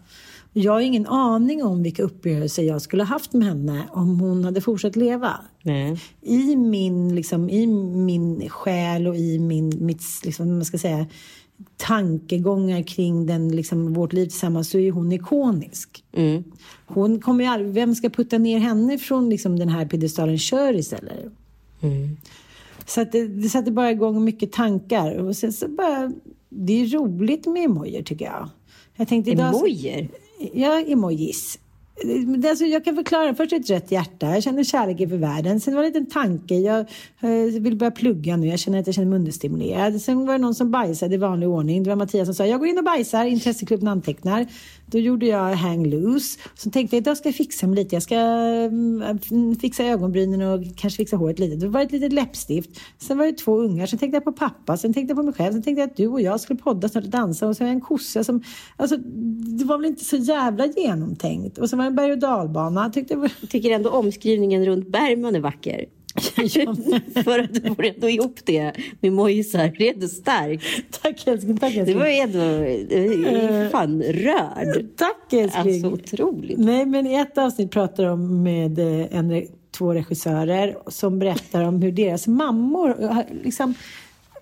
[0.54, 4.44] Jag har ingen aning om vilka upplevelser jag skulle ha haft med henne om hon
[4.44, 5.32] hade fortsatt leva.
[5.62, 5.98] Nej.
[6.22, 11.06] I min, liksom, i min själ och i min, mitt, liksom, man ska säga,
[11.76, 16.04] tankegångar kring den, liksom, vårt liv tillsammans så är hon ikonisk.
[16.12, 16.44] Mm.
[16.86, 20.38] Hon kommer ju aldrig, vem ska putta ner henne från liksom, den här piedestalen?
[20.38, 21.30] Köris eller?
[22.86, 25.16] Så att det, det sätter bara igång mycket tankar.
[25.16, 26.12] Och sen så bara,
[26.48, 28.48] det är roligt med emojier tycker jag.
[28.96, 29.54] Jag tänkte idag...
[29.54, 30.08] Emojier?
[30.52, 31.58] Ja, emojis.
[32.48, 33.34] Alltså, jag kan förklara.
[33.34, 34.26] Först ett rött hjärta.
[34.26, 35.60] Jag känner kärlek inför världen.
[35.60, 36.54] Sen var det en liten tanke.
[36.54, 36.80] Jag
[37.20, 38.46] eh, vill börja plugga nu.
[38.46, 40.00] Jag känner att jag känner mig understimulerad.
[40.00, 41.82] Sen var det någon som bajsade i vanlig ordning.
[41.82, 43.24] Det var Mattias som sa jag går in och bajsar.
[43.24, 44.46] Intresseklubben antecknar.
[44.92, 46.38] Då gjorde jag hang loose.
[46.54, 47.96] Så tänkte jag idag ska jag fixa mig lite.
[47.96, 51.56] Jag ska mm, äh, fixa ögonbrynen och kanske fixa håret lite.
[51.56, 52.70] Det var ett litet läppstift.
[52.98, 53.86] Sen var det två ungar.
[53.86, 54.76] Sen tänkte jag på pappa.
[54.76, 55.52] Sen tänkte jag på mig själv.
[55.52, 57.48] Sen tänkte jag att du och jag skulle podda snart och dansa.
[57.48, 58.42] Och så var jag en kossa som...
[58.76, 58.96] Alltså,
[59.58, 61.58] det var väl inte så jävla genomtänkt.
[61.58, 62.82] Och sen var det en berg och dalbana.
[62.82, 63.14] Jag tyckte.
[63.40, 65.84] Jag tycker ändå omskrivningen runt Bergman är vacker.
[67.24, 69.74] För att du får ändå ihop det med mojisar.
[69.78, 70.64] Det är ändå starkt.
[71.02, 71.98] Tack älskling, tack älskling.
[71.98, 74.86] var ju ändå eh, fan rörd.
[74.96, 75.84] Tack älskling.
[75.84, 76.58] Alltså otroligt.
[76.58, 81.82] Nej, men i ett avsnitt pratar de med eh, en, två regissörer som berättar om
[81.82, 83.74] hur deras mammor har liksom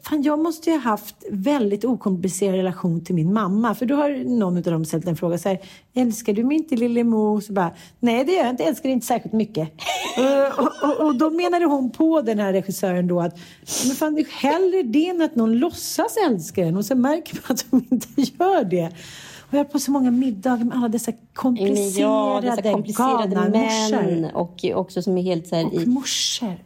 [0.03, 3.74] Fan, jag måste ju ha haft väldigt okomplicerad relation till min mamma.
[3.74, 5.59] För då har någon av dem ställt en fråga så här.
[5.94, 7.40] Älskar du mig inte lille mor?
[7.40, 7.70] Så bara,
[8.01, 8.64] nej det gör jag inte.
[8.64, 9.68] Älskar dig inte särskilt mycket.
[10.16, 13.38] Eh, och, och, och då menade hon på den här regissören då att
[13.86, 17.34] men fan, det är hellre det än att någon låtsas älska en och så märker
[17.34, 18.86] man att de inte gör det.
[19.40, 24.30] Och jag har på så många middagar med alla dessa komplicerade, Ja, dessa komplicerade män
[24.34, 26.57] och också som är helt så här Och i, morsor.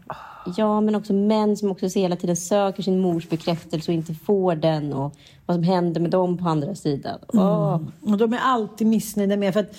[0.56, 4.14] Ja, men också män som också så hela tiden söker sin mors bekräftelse och inte
[4.14, 5.14] får den och
[5.46, 7.18] vad som händer med dem på andra sidan.
[7.28, 7.80] Åh.
[8.00, 9.76] Och de är alltid missnöjda med, för att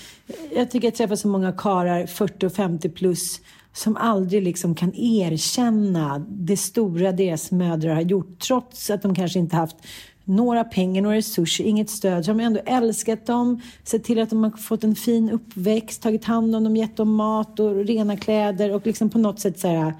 [0.56, 3.42] jag tycker jag träffar så många karar 40 och 50 plus
[3.74, 9.40] som aldrig liksom kan erkänna det stora deras mödrar har gjort, trots att de kanske
[9.40, 9.78] inte haft
[10.24, 12.26] några pengar, några resurser, inget stöd.
[12.26, 16.02] Så de har ändå älskat dem, sett till att de har fått en fin uppväxt,
[16.02, 19.60] tagit hand om dem, gett dem mat och rena kläder och liksom på något sätt
[19.60, 19.94] så här,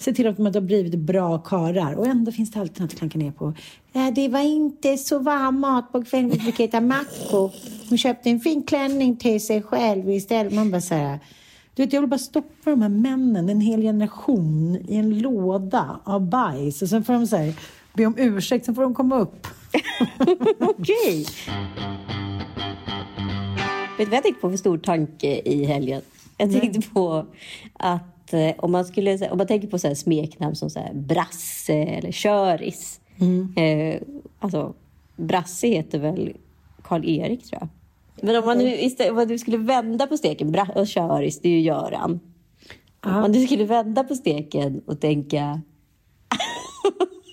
[0.00, 1.94] se till att de har blivit bra karar.
[1.94, 3.54] Och ändå finns det alltid något att klanka ner på.
[3.92, 6.30] Ja, det var inte så varm mat på kvällen.
[6.30, 7.52] Vi fick äta mackor.
[7.88, 10.52] Hon köpte en fin klänning till sig själv istället.
[10.52, 11.18] Man bara så här,
[11.74, 16.00] du vet, jag vill bara stoppa de här männen, en hel generation, i en låda
[16.04, 16.82] av bajs.
[16.82, 17.54] Och sen får de så här,
[17.94, 19.46] be om ursäkt, sen får de komma upp.
[20.58, 21.26] Okej.
[23.98, 26.02] Vet du vad jag tänkte på för stor tanke i helgen?
[26.36, 27.26] Jag tänkte på
[27.72, 31.74] att eh, om man, skulle, om man tänker på så här smeknamn som så Brasse
[31.74, 33.00] eller Köris.
[33.56, 34.00] Eh,
[34.38, 34.74] alltså,
[35.16, 36.32] Brasse heter väl
[36.82, 37.68] Karl-Erik tror jag.
[38.22, 41.48] Men om man nu istället, om nu skulle vända på steken, Bra, och Köris, det
[41.48, 42.20] är ju Göran.
[43.04, 45.60] Om man nu skulle vända på steken och tänka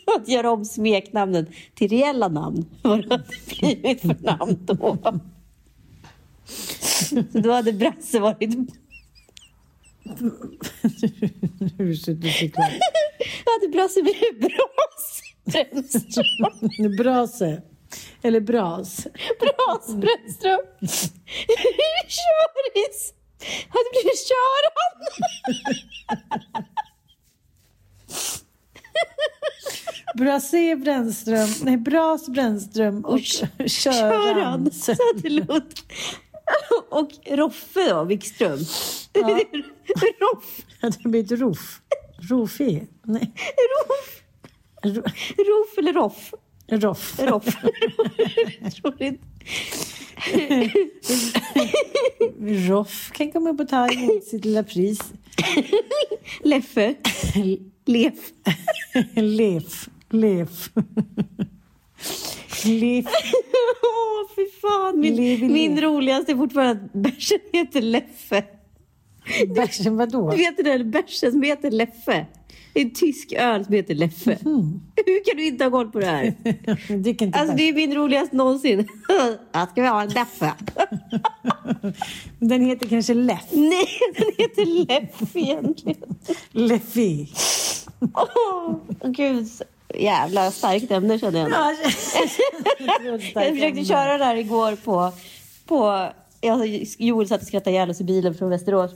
[0.17, 4.97] att göra om smeknamnen till reella namn, vad hade det blivit för namn då?
[6.47, 8.57] Så då hade Brasse varit...
[11.79, 12.71] Ursäkta, det är klart.
[13.45, 15.21] Då hade Brasse blivit Bras.
[15.45, 16.95] Brännström.
[16.97, 17.61] Brase.
[18.21, 19.07] Eller bras.
[19.39, 20.59] Bras Brännström.
[22.07, 23.13] Köris.
[23.69, 24.95] Har du blivit köran?
[30.17, 31.49] Brasé Brännström.
[31.63, 33.19] Nej, Bras Brännström och
[33.67, 33.69] Köran.
[33.69, 34.71] Köran.
[36.89, 38.57] Och Roffe då, Wikström.
[40.19, 40.61] Roff.
[40.81, 41.81] Ja, det blir ett roff.
[42.29, 42.87] Rofi.
[43.03, 43.33] Nej.
[43.87, 44.23] Roff.
[44.83, 45.03] Ro-
[45.37, 46.33] Roff eller Roff?
[46.67, 47.19] Roff.
[47.19, 47.57] Roff.
[52.69, 54.99] Roff kan komma upp och ta emot sitt lilla pris.
[56.43, 56.95] Leffe.
[57.85, 58.13] Lef.
[59.15, 59.89] Lef.
[60.09, 60.69] Lef.
[62.65, 63.05] Lef.
[63.83, 64.99] Åh, fy fan.
[64.99, 68.43] Min, Lev i min roligaste är fortfarande att bärsen heter Leffe.
[69.55, 70.31] Bärsen vadå?
[70.31, 72.25] Du vet den bärsen som heter Leffe?
[72.73, 74.37] Det är en tysk öl som heter Leffe.
[75.05, 76.33] Hur kan du inte ha koll på det här?
[77.07, 78.87] Inte Alltså det är min roligaste någonsin.
[79.51, 80.53] Jag ska vi ha en Leffe?
[82.39, 83.45] Den heter kanske Leff.
[83.51, 86.15] Nej, den heter Leff egentligen.
[86.51, 87.29] Leffi.
[88.13, 89.47] Åh, gud.
[89.95, 91.51] Jävla starkt ämne känner jag.
[91.51, 91.73] Ja,
[93.33, 95.11] Jag försökte köra det här igår på...
[95.65, 95.85] på
[96.47, 96.65] alltså,
[96.97, 98.91] Joel satt och skrattade ihjäl oss i bilen från Västerås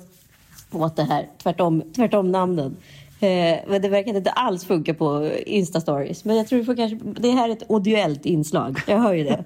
[0.71, 2.77] åt det här tvärtom, tvärtom namnen.
[3.22, 6.22] Eh, men det verkade inte alls funka på Insta-stories.
[6.24, 6.97] Men jag tror vi får kanske...
[7.19, 8.80] Det här är ett audiellt inslag.
[8.88, 9.43] Jag hör ju det.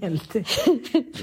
[0.00, 0.34] Helt...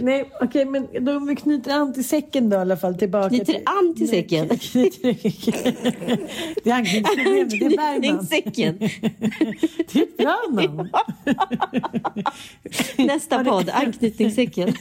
[0.01, 3.29] Nej, okej, men då om vi knyter an till säcken då i alla fall tillbaka
[3.29, 3.61] Knyter till...
[3.65, 4.47] an till säcken.
[6.63, 7.89] det är anknytningsproblemet, det är Bergman.
[7.95, 8.79] Anknytningssäcken.
[9.93, 10.89] Det är ett bra namn.
[12.97, 14.73] Nästa podd, anknytningssäcken.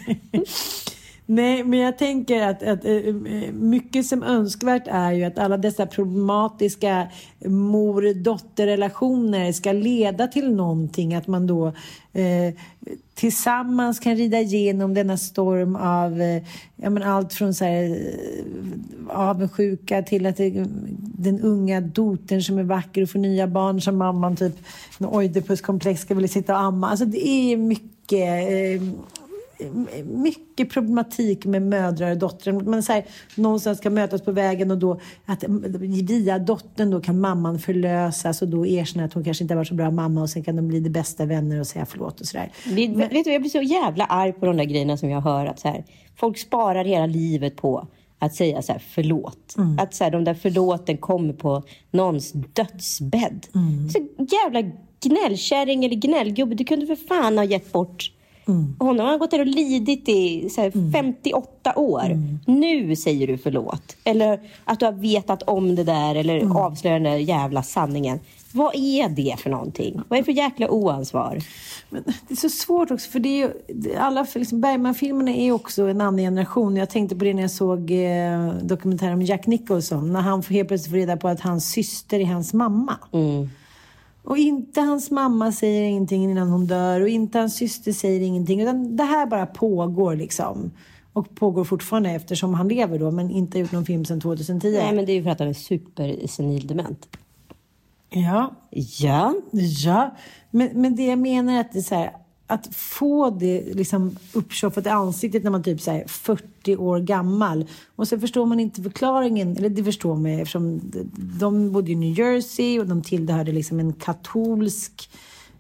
[1.29, 3.15] Nej, men jag tänker att, att eh, eh,
[3.53, 7.09] mycket som önskvärt är ju att alla dessa problematiska
[7.45, 11.15] mor-dotter-relationer ska leda till någonting.
[11.15, 11.67] Att man då
[12.13, 12.55] eh,
[13.15, 16.43] tillsammans kan rida igenom denna storm av eh,
[16.77, 17.99] ja, men allt från så här,
[19.09, 20.67] avundsjuka till att det,
[21.19, 24.59] den unga dotern som är vacker och får nya barn som mamman typ
[24.99, 26.89] med oidipuskomplex ska vilja sitta och amma.
[26.89, 28.83] Alltså det är mycket eh,
[30.05, 32.53] mycket problematik med mödrar och dottrar.
[32.53, 33.05] Man så här,
[33.35, 35.45] någonstans ska mötas på vägen och då att
[35.79, 39.69] via dottern då kan mamman förlösas och då erkänna att hon kanske inte har varit
[39.69, 42.27] så bra mamma och sen kan de bli de bästa vänner och säga förlåt och
[42.27, 42.53] sådär.
[43.11, 45.61] Vet du, jag blir så jävla arg på de där grejerna som jag hör att
[45.61, 45.85] så här,
[46.17, 47.89] folk sparar hela livet på
[48.19, 49.55] att säga så här, förlåt.
[49.79, 53.47] Att så här, de där förlåten kommer på någons dödsbädd.
[53.93, 58.13] Så jävla gnällkärring eller gnällgubbe, du kunde för fan ha gett bort
[58.79, 58.99] honom.
[58.99, 62.03] Han har gått där och lidit i här, 58 år.
[62.47, 63.97] Nu säger du förlåt.
[64.05, 68.21] Eller att du har vetat om det där eller avslöjar den där jävla sanningen.
[68.53, 70.01] Vad är det för någonting?
[70.09, 71.39] Vad är det för jäkla oansvar?
[71.91, 75.53] Men det är så svårt också, för det är ju, det- alla liksom, Bergman-filmerna är
[75.53, 76.77] också en annan generation.
[76.77, 80.69] Jag tänkte på det när jag såg eh, dokumentären om Jack Nicholson, när han helt
[80.69, 82.97] plötsligt får reda på att hans syster är hans mamma.
[84.27, 88.61] Och inte hans mamma säger ingenting innan hon dör och inte hans syster säger ingenting.
[88.63, 90.71] Utan det här bara pågår liksom.
[91.13, 94.71] Och pågår fortfarande eftersom han lever då, men inte gjort någon film sedan 2010.
[94.73, 97.09] Nej, men det är ju för att han är supersenildement.
[98.11, 99.35] Ja, Ja.
[99.85, 100.17] Ja,
[100.51, 102.13] men, men det jag menar är att det är så här,
[102.47, 107.67] att få det liksom upptjoffat i ansiktet när man typ så här 40 år gammal
[107.97, 111.95] och så förstår man inte förklaringen, eller det förstår man eftersom de- de bodde i
[111.95, 115.11] New Jersey och de tillhörde liksom en katolsk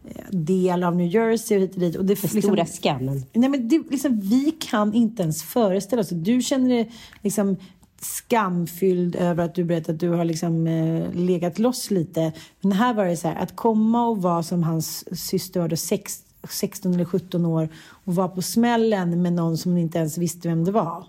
[0.08, 1.96] eh, del av New Jersey och hit och dit.
[1.96, 3.22] Och det, Den liksom, stora skammen.
[3.32, 6.08] Nej, men det, liksom, vi kan inte ens föreställa oss.
[6.10, 6.90] Du känner dig
[7.22, 7.56] liksom
[8.00, 12.32] skamfylld över att du berättar att du har liksom, eh, legat loss lite.
[12.60, 15.76] Men här var det så här, att komma och vara som hans syster var då
[15.76, 16.22] sex,
[16.52, 17.68] 16 eller 17 år
[18.04, 21.06] och vara på smällen med någon som inte ens visste vem det var.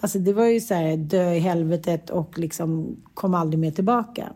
[0.00, 4.32] Alltså det var ju så här, dö i helvetet och liksom kom aldrig mer tillbaka.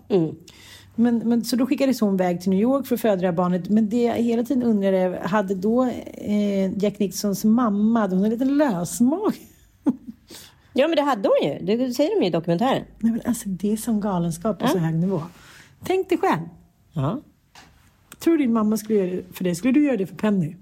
[0.94, 3.32] Men, men, så då skickades hon iväg till New York för att föda det här
[3.32, 3.68] barnet.
[3.68, 8.30] Men det jag hela tiden undrade, hade då eh, Jack Nixons mamma, hade hon en
[8.30, 9.34] liten lösmage?
[10.74, 11.76] Ja, men det hade hon ju.
[11.76, 12.84] Det säger de ju i dokumentären.
[12.98, 15.22] Nej, men alltså, det är som galenskap på så hög nivå.
[15.84, 16.42] Tänk dig själv.
[16.92, 17.20] Ja.
[18.22, 19.54] Tror din mamma skulle göra det för dig?
[19.54, 20.56] Skulle du göra det för Penny?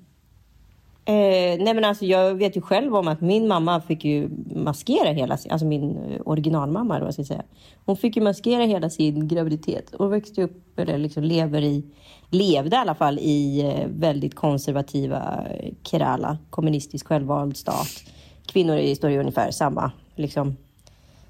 [1.04, 5.12] Eh, nej men alltså jag vet ju själv om att min mamma fick ju maskera
[5.12, 7.42] hela sin, alltså min eh, originalmamma eller vad jag säga.
[7.84, 9.94] Hon fick ju maskera hela sin graviditet.
[9.98, 11.84] Hon växte upp, eller liksom lever i,
[12.30, 18.04] levde i alla fall i eh, väldigt konservativa eh, Kerala, kommunistisk självvald stat.
[18.46, 20.56] Kvinnor står i ungefär samma liksom,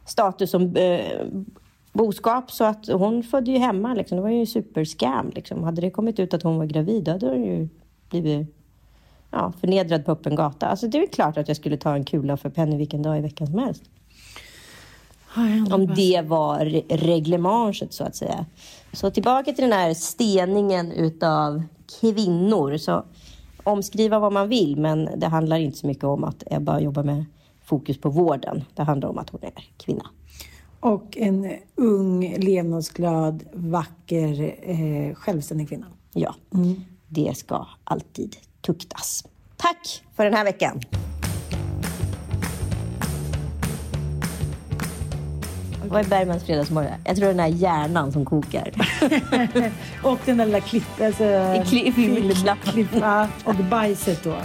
[0.07, 1.27] status som eh,
[1.93, 2.51] boskap.
[2.51, 3.95] Så att hon födde ju hemma.
[3.95, 4.17] Liksom.
[4.17, 5.31] Det var ju superscam.
[5.35, 5.63] Liksom.
[5.63, 7.69] Hade det kommit ut att hon var gravid, då hade hon ju
[8.11, 8.57] blivit
[9.31, 10.67] ja, förnedrad på öppen gata.
[10.67, 13.21] Alltså, det är klart att jag skulle ta en kula för Penny vilken dag i
[13.21, 13.83] veckan som helst.
[15.71, 18.47] Om det var reglementet så att säga.
[18.93, 21.63] Så tillbaka till den här steningen utav
[22.01, 22.77] kvinnor.
[22.77, 23.05] Så
[23.63, 27.25] omskriva vad man vill, men det handlar inte så mycket om att Ebba jobbar med
[27.65, 28.65] fokus på vården.
[28.75, 30.07] Det handlar om att hon är kvinna.
[30.81, 35.87] Och en ung, levnadsglad, vacker, eh, självständig kvinna.
[36.13, 36.35] Ja,
[37.09, 39.25] det ska alltid tuktas.
[39.57, 40.81] Tack för den här veckan.
[45.89, 46.93] Vad är Bergmans fredagsmorgon?
[47.05, 48.71] Jag tror den här hjärnan som kokar.
[50.03, 51.25] Och den där lilla klipp, alltså,
[51.67, 54.35] klipp- film- klipp, ja, och bajset då.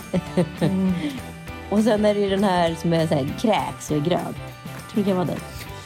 [1.69, 4.19] Och sen är det den här som är så här, kräks och är grön.
[4.83, 5.39] Jag tror det kan vara den.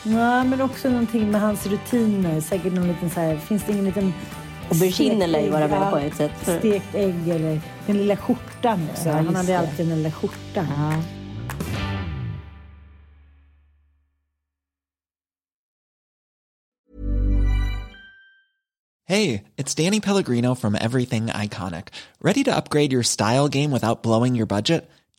[0.03, 2.41] Ja, men också någonting med hans rutiner.
[2.41, 4.13] Säkert någon liten så här, finns det ingen liten...
[4.71, 6.31] Aubergine lär ju vara med på ett sätt.
[6.41, 9.09] Stekt ägg eller den lilla skjortan också.
[9.09, 9.59] Ja, Han hade det.
[9.59, 10.65] alltid den lilla skjortan.
[10.77, 10.93] Ja.
[19.05, 21.87] Hey, it's Danny Pellegrino from Everything Iconic.
[22.21, 24.89] Ready to upgrade your style game without blowing your budget?